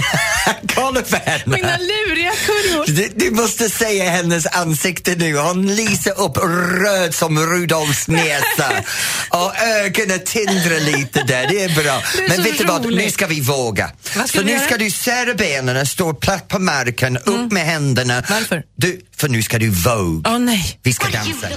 [0.74, 1.42] Kolla på henne!
[1.46, 2.84] Mina luriga kurvor.
[2.86, 5.36] Du, du måste se hennes ansikte nu.
[5.36, 6.36] Hon lyser upp
[6.82, 8.72] röd som Rudolfs näsa.
[9.30, 11.46] Och ögonen tindrar lite där.
[11.48, 12.02] Det är bra.
[12.16, 12.82] Det är Men vet du vad?
[12.82, 13.14] Nu roligt.
[13.14, 13.90] ska vi våga.
[14.02, 14.60] Ska Så nu göra?
[14.64, 18.22] ska du sära benen, stå platt på marken, upp med händerna.
[18.28, 18.62] Varför?
[18.76, 20.30] Du, för nu ska du våga.
[20.30, 20.78] Åh nej.
[20.82, 21.48] Vi ska dansa.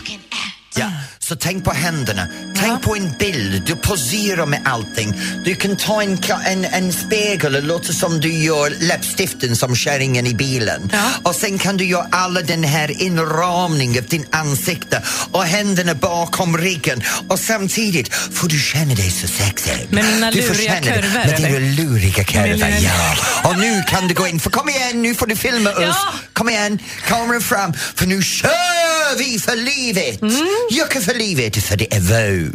[0.76, 0.92] Ja,
[1.30, 2.28] så tänk på händerna.
[2.56, 3.64] Tänk på en bild.
[3.66, 5.14] Du poserar med allting.
[5.46, 10.28] Du kan ta en, en, en spegel och låta som du gör läppstiften som kärringen
[10.28, 10.90] i bilen.
[10.94, 11.10] Ja.
[11.24, 16.58] Och sen kan du göra alla den här inramningen av din ansikte och händerna bakom
[16.58, 19.88] ryggen och samtidigt får du känna dig så sexig.
[19.90, 23.16] Med mina du luriga känna dig- kurvor, Med dina luriga kurvor, ja.
[23.50, 25.78] Och nu kan du gå in, för kom igen, nu får du filma oss.
[25.82, 25.96] Ja.
[26.34, 30.22] Kom igen, kameran fram, för nu kör vi för livet!
[30.22, 30.48] Mm.
[30.72, 32.52] Jucka för livet, för det är Vogue.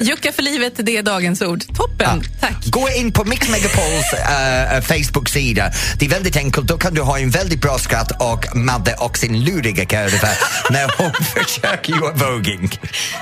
[0.00, 1.62] Jucka för livet, det är dagens ord.
[1.76, 2.66] Toppen, tack.
[2.66, 5.70] Gå in på Mix Megapols uh, Facebook-sida.
[5.98, 6.66] Det är väldigt enkelt.
[6.66, 10.28] Då kan du ha en väldigt bra skratt och Madde och sin luriga kurva
[10.70, 11.12] när hon
[11.44, 12.70] försöker göra voging.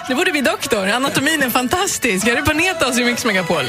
[0.09, 0.89] Nu borde vi doktor.
[0.89, 2.27] Anatomin är fantastisk.
[2.27, 3.65] Är det Panetos i Mix Megapol?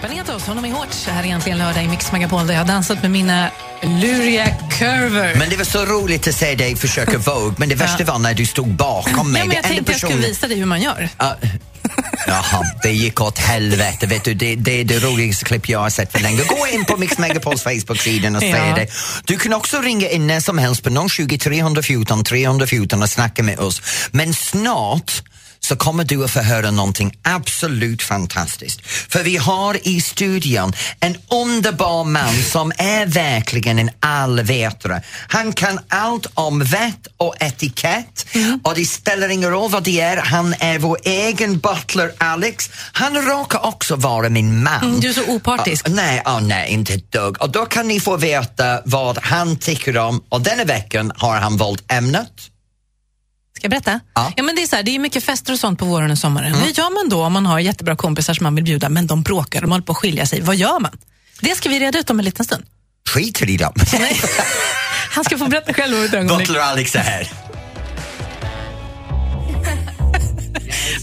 [0.00, 0.88] Panetos, honom är hårt.
[1.04, 3.50] Det här är egentligen lördag i Mix Megapol där jag har dansat med mina
[3.82, 4.46] luriga
[4.78, 5.38] kurvor.
[5.38, 8.34] Men det var så roligt att se dig försöka Vogue, men det värsta var när
[8.34, 9.40] du stod bakom mig.
[9.42, 11.08] ja, men jag Det tänkte jag skulle visa dig hur man gör.
[11.18, 11.36] Ja.
[12.26, 14.06] Jaha, det gick åt helvete.
[14.06, 16.42] Vet du, det, det är det roligaste klipp jag har sett för länge.
[16.44, 18.74] Gå in på Mix Megapols Facebook-sidan och se Ja.
[18.74, 18.86] det.
[19.24, 23.58] Du kan också ringa in när som helst på 020 314 314 och snacka med
[23.58, 23.82] oss.
[24.10, 25.22] Men snart
[25.68, 28.86] så kommer du att få höra någonting absolut fantastiskt.
[28.86, 35.02] För vi har i studion en underbar man som är verkligen en allvetare.
[35.28, 38.26] Han kan allt om vett och etikett
[38.62, 40.16] och det spelar ingen roll vad det är.
[40.16, 42.70] Han är vår egen butler Alex.
[42.92, 44.82] Han råkar också vara min man.
[44.82, 45.88] Mm, du är så opartisk.
[45.88, 47.42] Ja, nej, oh, nej, inte ett dugg.
[47.42, 51.56] Och då kan ni få veta vad han tycker om och denna veckan har han
[51.56, 52.32] valt ämnet.
[53.58, 54.00] Ska jag berätta?
[54.14, 54.32] Ja.
[54.36, 54.46] Mm.
[54.46, 56.54] men det, är så här, det är mycket fester och sånt på våren och sommaren.
[56.54, 59.22] Hur gör man då om man har jättebra kompisar som man vill bjuda men de
[59.22, 60.40] bråkar, de håller på att skilja sig?
[60.40, 60.98] Vad gör man?
[61.40, 62.64] Det ska vi reda ut om en liten stund.
[63.08, 63.72] Skiter i dem.
[65.10, 66.48] Han ska få berätta själv om ett ögonblick.
[66.48, 67.32] Butler Alex är här.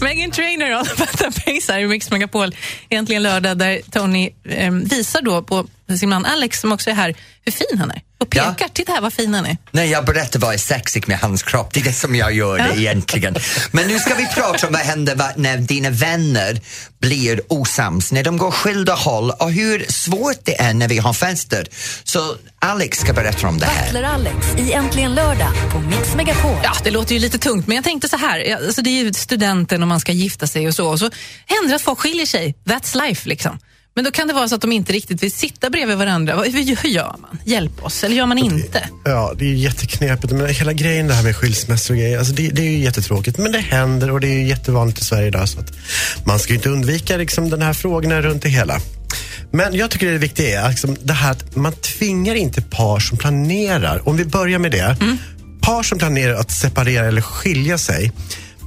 [0.00, 2.54] Megan Trainor och Alberta Pace här i Mix Megapol.
[2.88, 5.66] Äntligen lördag där Tony eh, visar då på
[5.98, 7.14] sin man Alex som också är här
[7.46, 8.02] hur fin han är.
[8.20, 8.68] Och pekar, Ja.
[8.74, 9.56] titta här vad fin han är.
[9.70, 11.74] Nej, jag berättar vad är sexigt med hans kropp.
[11.74, 13.36] Det är det som jag gör det egentligen.
[13.72, 16.60] Men nu ska vi prata om vad händer när dina vänner
[17.00, 21.12] blir osams, när de går skilda håll och hur svårt det är när vi har
[21.12, 21.66] fester.
[22.04, 23.84] Så Alex ska berätta om det här.
[23.84, 26.56] Butler Alex i Äntligen lördag på Mix Megapol.
[26.62, 28.38] Ja, det låter ju lite tungt, men jag tänkte så här.
[28.38, 30.88] ja, Alltså det är ju studenten och man ska gifta sig och så.
[30.88, 31.10] Och så
[31.46, 32.54] händer det att folk skiljer sig.
[32.64, 33.58] That's life liksom.
[33.96, 36.42] Men då kan det vara så att de inte riktigt vill sitta bredvid varandra.
[36.42, 37.38] Hur, gör man?
[37.44, 38.04] Hjälp oss.
[38.04, 38.88] Eller gör man inte?
[39.04, 40.32] Ja, det är ju jätteknepigt.
[40.32, 43.38] Men hela grejen det här med skilsmässor och grejer, alltså det, det är ju jättetråkigt.
[43.38, 45.48] Men det händer och det är ju jättevanligt i Sverige idag.
[45.48, 45.72] Så att
[46.26, 48.80] man ska ju inte undvika liksom, den här frågorna runt det hela.
[49.50, 53.18] Men jag tycker det viktiga är liksom, det här att man tvingar inte par som
[53.18, 54.08] planerar.
[54.08, 54.96] Om vi börjar med det.
[55.60, 58.12] Par som planerar att separera eller skilja sig.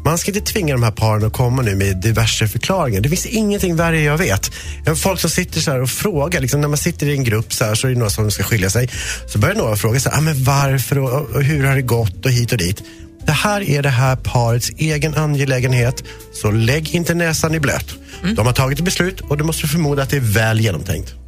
[0.05, 3.01] Man ska inte tvinga de här paren att komma nu med diverse förklaringar.
[3.01, 4.51] Det finns ingenting värre jag vet.
[4.95, 7.65] Folk som sitter så här och frågar, liksom när man sitter i en grupp så
[7.65, 8.89] här så är det några som ska skilja sig.
[9.27, 12.25] Så börjar några fråga så här, ah, men varför och, och hur har det gått
[12.25, 12.83] och hit och dit.
[13.25, 17.95] Det här är det här parets egen angelägenhet, så lägg inte näsan i blöt.
[18.35, 21.18] De har tagit ett beslut och du måste förmoda att det är väl genomtänkt.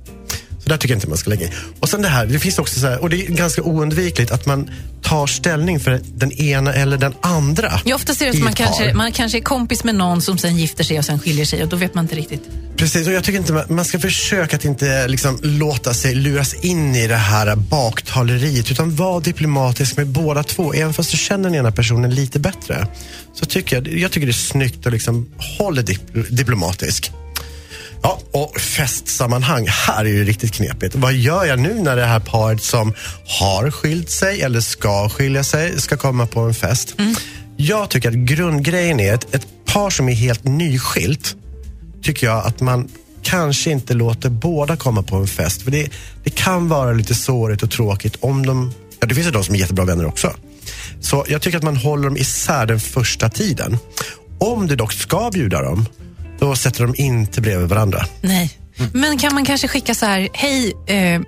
[0.72, 1.50] Där tycker jag inte man ska lägga i.
[1.80, 4.46] Och sen det här, det finns också så här, och det är ganska oundvikligt att
[4.46, 4.70] man
[5.02, 7.82] tar ställning för den ena eller den andra.
[7.86, 10.58] Ja, ofta ser det som man kanske, man kanske är kompis med någon som sen
[10.58, 12.42] gifter sig och sen skiljer sig och då vet man inte riktigt.
[12.78, 16.54] Precis, och jag tycker inte man, man ska försöka att inte liksom låta sig luras
[16.54, 20.74] in i det här baktaleriet utan vara diplomatisk med båda två.
[20.74, 22.88] Även fast du känner den ena personen lite bättre.
[23.34, 27.12] Så tycker jag, jag tycker det är snyggt att liksom hålla dip, diplomatisk.
[28.04, 30.96] Ja, och festsammanhang, här är det riktigt knepigt.
[30.96, 32.94] Vad gör jag nu när det här paret som
[33.26, 36.96] har skilt sig eller ska skilja sig ska komma på en fest?
[37.58, 41.36] Jag tycker att grundgrejen är att ett par som är helt nyskilt
[42.02, 42.90] tycker jag att man
[43.24, 45.62] kanske inte låter båda komma på en fest.
[45.62, 45.90] För det,
[46.24, 48.74] det kan vara lite sårigt och tråkigt om de...
[49.00, 50.34] Ja, det finns ju de som är jättebra vänner också.
[51.02, 53.78] Så jag tycker att man håller dem isär den första tiden.
[54.40, 55.86] Om du dock ska bjuda dem,
[56.42, 58.06] då sätter de inte bredvid varandra.
[58.22, 58.58] Nej.
[58.94, 61.22] Men kan man kanske skicka så här, hej eh,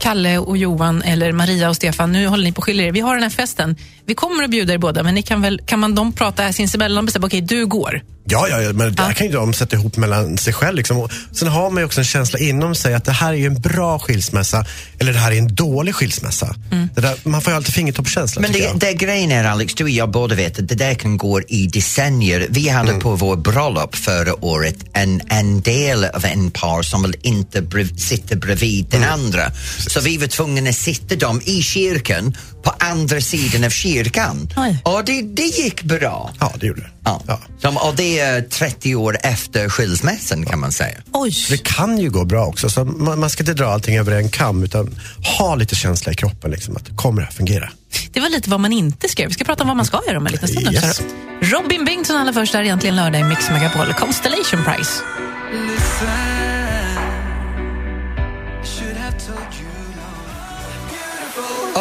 [0.00, 2.92] Kalle och Johan eller Maria och Stefan, nu håller ni på att skilja er.
[2.92, 3.76] Vi har den här festen.
[4.06, 6.98] Vi kommer att bjuda er båda, men ni kan väl, kan man de prata sinsemellan
[6.98, 8.02] och bestämma, okej du går.
[8.30, 10.76] Ja, ja, ja men det här kan ju de sätta ihop mellan sig själv.
[10.76, 10.96] Liksom.
[10.98, 13.46] Och sen har man ju också en känsla inom sig att det här är ju
[13.46, 14.66] en bra skilsmässa
[14.98, 16.54] eller det här är en dålig skilsmässa.
[16.94, 18.42] Det där, man får ju alltid fingertoppskänsla.
[18.42, 21.16] Men det, det grejen är Alex, du och jag båda vet att det där kan
[21.16, 22.46] gå i decennier.
[22.50, 23.00] Vi hade Mm.
[23.00, 27.96] på vår bröllop förra året en, en del av en par som vill inte brev,
[27.96, 29.14] sitta bredvid den Mm.
[29.14, 29.50] andra.
[29.78, 32.36] Så vi var tvungna att sitta dem i kyrkan
[32.68, 34.48] på andra sidan av kyrkan.
[34.56, 34.78] Oj.
[34.82, 36.30] Och det, det gick bra.
[36.40, 36.90] Ja, det gjorde det.
[37.04, 37.22] Ja.
[37.26, 37.40] Ja.
[37.60, 40.98] Som, och det är 30 år efter skilsmässan kan man säga.
[41.12, 41.32] Oj.
[41.50, 42.70] Det kan ju gå bra också.
[42.70, 45.00] Så man, man ska inte dra allting över en kam utan
[45.38, 46.50] ha lite känsla i kroppen.
[46.50, 47.70] Liksom, att kommer det här fungera?
[48.12, 49.28] Det var lite vad man inte skrev.
[49.28, 50.74] Vi ska prata om vad man ska göra om en liten stund.
[50.74, 51.02] Yes.
[51.40, 53.92] Robin Bengtsson allra först, där egentligen lördag i Mix Megapol.
[53.92, 54.92] Constellation Prize.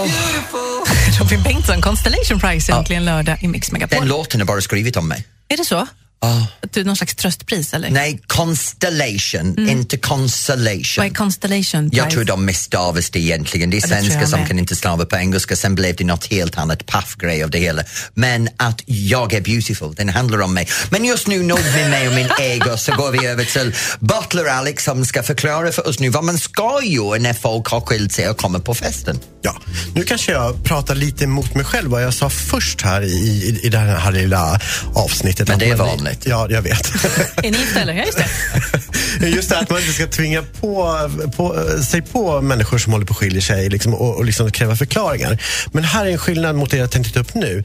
[1.20, 4.00] Robin Bengtsson, Constellation Prize, egentligen lördag i Mix Megapol.
[4.00, 5.28] Den låten har bara skrivit om mig.
[5.48, 5.88] Är det så?
[6.20, 6.48] Ja.
[6.64, 7.90] Att du är någon slags tröstpris, eller?
[7.90, 9.70] Nej, constellation, Mm.
[9.70, 11.04] inte consolation.
[11.04, 12.04] Vad är Constellation Prize?
[12.04, 13.70] Jag tror de misstavas det egentligen.
[13.70, 14.48] Det är svenskar som med.
[14.48, 17.84] kan inte stava på engelska, sen blev det något helt annat paffgrej av det hela.
[18.14, 20.68] Men att jag är beautiful, den handlar om mig.
[20.90, 24.46] Men just nu, nog med mig och min ego, så går vi över till Butler
[24.46, 28.12] Alex som ska förklara för oss nu vad man ska göra när folk har skilt
[28.14, 29.20] sig och kommer på festen.
[29.42, 29.62] Ja,
[29.96, 33.60] nu kanske jag pratar lite emot mig själv vad jag sa först här i, i,
[33.64, 34.60] i det här lilla
[34.96, 35.48] avsnittet.
[35.48, 36.26] Men det är man- vanligt.
[36.26, 36.88] Ja, jag vet.
[37.38, 37.94] Är ni gifta, eller?
[37.94, 39.28] Ja, just det.
[39.28, 41.00] Just det att man inte ska tvinga på,
[41.36, 44.76] på, sig på människor som håller på att skilja sig liksom, och, och liksom kräva
[44.76, 45.42] förklaringar.
[45.72, 47.64] Men här är en skillnad mot det jag tänkte ta upp nu.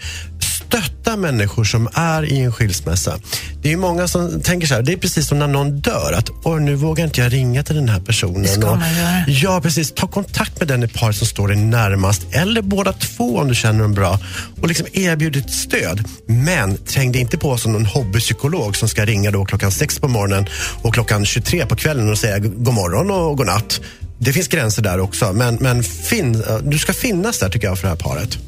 [0.72, 3.18] Stötta människor som är i en skilsmässa.
[3.62, 6.12] Det är ju många som tänker så här, det är precis som när någon dör,
[6.12, 8.42] att Åh, nu vågar inte jag ringa till den här personen.
[8.42, 9.24] Det ska man göra.
[9.26, 9.92] Ja, precis.
[9.92, 13.54] Ta kontakt med den i par som står dig närmast, eller båda två om du
[13.54, 14.18] känner dem bra,
[14.60, 16.04] och liksom erbjud ett stöd.
[16.26, 20.08] Men träng dig inte på som någon hobbypsykolog som ska ringa då klockan sex på
[20.08, 20.46] morgonen
[20.82, 23.80] och klockan 23 på kvällen och säga god morgon och god natt.
[24.18, 27.82] Det finns gränser där också, men, men fin, du ska finnas där tycker jag för
[27.82, 28.38] det här paret.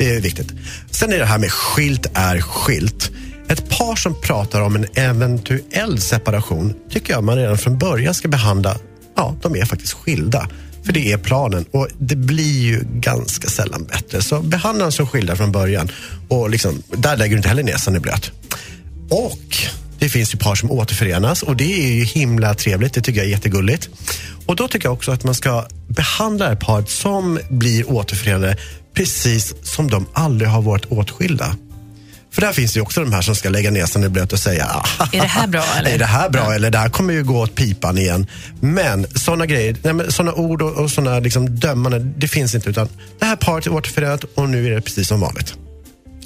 [0.00, 0.52] Det är viktigt.
[0.90, 3.10] Sen är det här med skilt är skilt.
[3.48, 8.28] Ett par som pratar om en eventuell separation tycker jag man redan från början ska
[8.28, 8.76] behandla,
[9.16, 10.48] ja, de är faktiskt skilda.
[10.84, 14.22] För det är planen och det blir ju ganska sällan bättre.
[14.22, 15.90] Så behandla dem som skilda från början.
[16.28, 18.32] Och liksom, där lägger du inte heller näsan i blöt.
[19.10, 19.56] Och
[19.98, 22.94] det finns ju par som återförenas och det är ju himla trevligt.
[22.94, 23.88] Det tycker jag är jättegulligt.
[24.46, 28.56] Och då tycker jag också att man ska behandla det här paret som blir återförenade
[28.94, 31.56] precis som de aldrig har varit åtskilda.
[32.32, 34.66] För där finns ju också de här som ska lägga näsan i blöt och säga
[34.66, 37.24] "Ah, Är det här bra, eller?" Är det här bra eller det här kommer ju
[37.24, 38.26] gå åt pipan igen.
[38.60, 42.70] Men sådana grejer, nej, men såna ord och, och såna liksom dömande, det finns inte.
[42.70, 45.54] Utan det här paret är återförenat och nu är det precis som vanligt.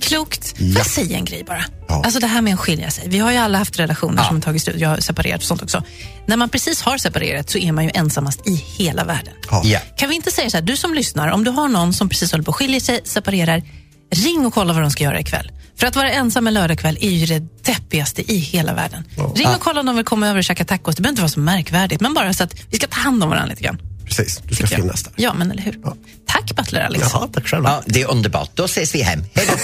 [0.04, 0.56] Klokt.
[0.58, 0.74] Får Ja.
[0.76, 1.64] jag säga en grej bara?
[1.88, 2.02] Ja.
[2.04, 3.08] Alltså det här med att skilja sig.
[3.08, 4.76] Vi har ju alla haft relationer som har tagit slut.
[4.80, 5.82] Jag har separerat och sånt också.
[6.26, 9.34] När man precis har separerat så är man ju ensammast i hela världen.
[9.50, 9.62] Ja.
[9.64, 9.78] Ja.
[9.96, 12.32] Kan vi inte säga så här, du som lyssnar, om du har någon som precis
[12.32, 13.62] håller på att skilja sig, separerar,
[14.10, 15.50] ring och kolla vad de ska göra ikväll.
[15.76, 19.04] För att vara ensam en lördagkväll är ju det deppigaste i hela världen.
[19.34, 20.96] Ring och kolla om de vill komma över och käka tacos.
[20.96, 23.30] Det behöver inte vara så märkvärdigt, men bara så att vi ska ta hand om
[23.30, 23.78] varandra lite grann.
[24.06, 25.12] Precis, du ska finnas där.
[25.16, 25.80] Ja, men eller hur?
[26.26, 27.08] Tack Butler Alex.
[27.12, 27.64] Ja, tack själv.
[27.64, 28.50] Ja, det är underbart.
[28.54, 29.24] Då ses vi hem.
[29.34, 29.54] Hej då.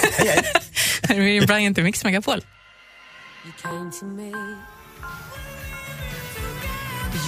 [1.09, 2.45] Här är Brian till Mix Megapol.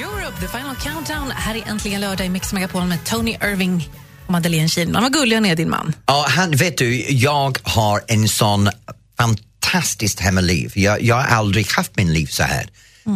[0.00, 1.30] Europe, the final countdown.
[1.30, 3.88] Här är äntligen lördag i Mix Megapol med Tony Irving
[4.26, 5.02] och Madeleine Kihlman.
[5.02, 5.92] Vad gullig han är, din man.
[6.06, 8.70] Ja, han, vet du, jag har en sån
[9.18, 10.72] fantastiskt hemmaliv.
[10.74, 12.66] Jag, jag har aldrig haft min liv så här.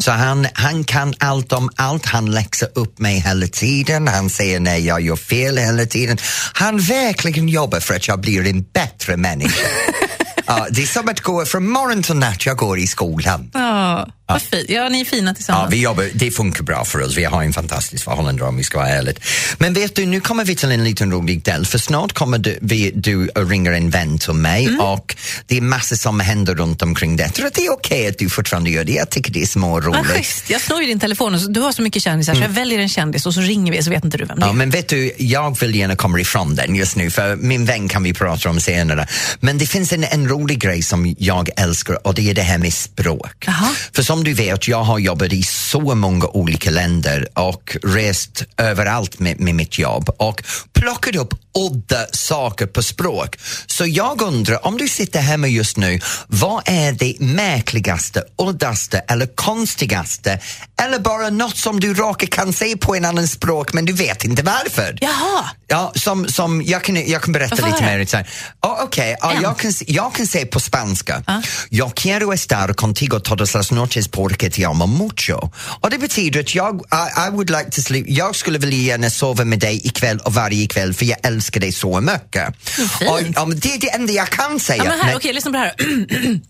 [0.00, 4.60] Så han, han kan allt om allt, han läxar upp mig hela tiden, han säger
[4.60, 6.18] när jag gör fel hela tiden.
[6.52, 9.66] Han verkligen jobbar för att jag blir en bättre människa.
[10.46, 13.50] Ja, det är som att gå från morgon till natt, jag går i skolan.
[13.54, 14.64] Ja, Vad fint.
[14.70, 15.72] Ja, ni är fina Ja, tillsammans.
[15.72, 17.16] vi jobbar, det funkar bra för oss.
[17.16, 19.20] Vi har en fantastisk förhållande om vi ska vara ärligt.
[19.58, 22.58] Men vet du, nu kommer vi till en liten rolig del för snart kommer du,
[22.62, 24.80] vi, du ringer en vän till mig Mm.
[24.80, 25.16] och
[25.46, 27.28] det är massor som händer runt omkring det.
[27.28, 28.92] Tror att det är okej att du fortfarande gör det?
[28.92, 30.06] Jag tycker det är små Vad roligt.
[30.06, 30.50] schysst.
[30.50, 32.78] Jag snor ju din telefon och så, du har så mycket kändisar så jag väljer
[32.78, 34.46] en kändis och så ringer vi så vet inte du vem det är.
[34.46, 37.88] Ja, men vet du, jag vill gärna komma ifrån den just nu för min vän
[37.88, 39.06] kan vi prata om senare.
[39.40, 42.58] Men det finns en, en rolig grej som jag älskar och det är det här
[42.58, 43.44] med språk.
[43.46, 43.74] Jaha.
[43.92, 49.18] För som du vet, jag har jobbat i så många olika länder och rest överallt
[49.18, 53.38] med, med mitt jobb och plockat upp udda saker på språk.
[53.66, 59.26] Så jag undrar, om du sitter hemma just nu, vad är det märkligaste, uddaste eller
[59.26, 60.40] konstigaste
[60.82, 64.24] eller bara något som du råkar kan säga på en annan språk men du vet
[64.24, 64.98] inte varför?
[65.00, 65.50] Jaha!
[65.68, 68.06] Ja, som, som jag, kan, jag kan berätta lite mer.
[68.06, 68.28] Så här.
[68.62, 69.42] Oh, Okej, ja, En.
[69.42, 71.22] jag, kan, jag kan säga på spanska.
[71.70, 75.50] Jag quiero estar contigo todas las noches porque te amo mucho.
[75.80, 79.10] Och det betyder att jag, I, I would like to sleep, jag skulle vilja gärna
[79.10, 82.56] sova med dig ikväll och varje kväll för jag älskar dig så mycket.
[82.64, 83.38] fint.
[83.38, 84.84] Och, men det är det enda jag kan säga.
[84.84, 85.74] Ja, men här, Men okej, lyssna på det här.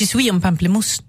[0.00, 1.02] Je suis un pamplemousse.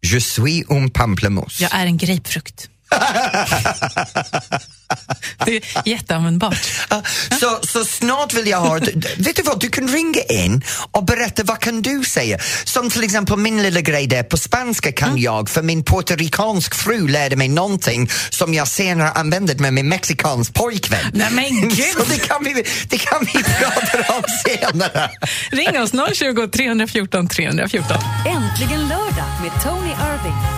[0.00, 1.62] Je suis un pamplemousse.
[1.62, 2.68] Jag är en grapefrukt.
[5.44, 6.58] det är jätteanvändbart.
[6.90, 7.02] Ja,
[7.40, 11.04] Så, så snart vill jag ha ett, vet du vad, du kan ringa in och
[11.04, 12.38] berätta vad kan du säga.
[12.64, 15.20] Som till exempel min lilla grej där, på spanska kan Mm.
[15.20, 20.54] jag för min puertoricansk fru lärde mig någonting som jag senare använde med min mexikansk
[20.54, 21.00] pojkvän.
[21.12, 21.84] Nej, men gud.
[21.98, 25.10] Så det kan vi, det kan vi prata om senare.
[25.50, 27.96] Ring oss 020 314 314.
[28.26, 30.57] Äntligen lördag med Tony Irving.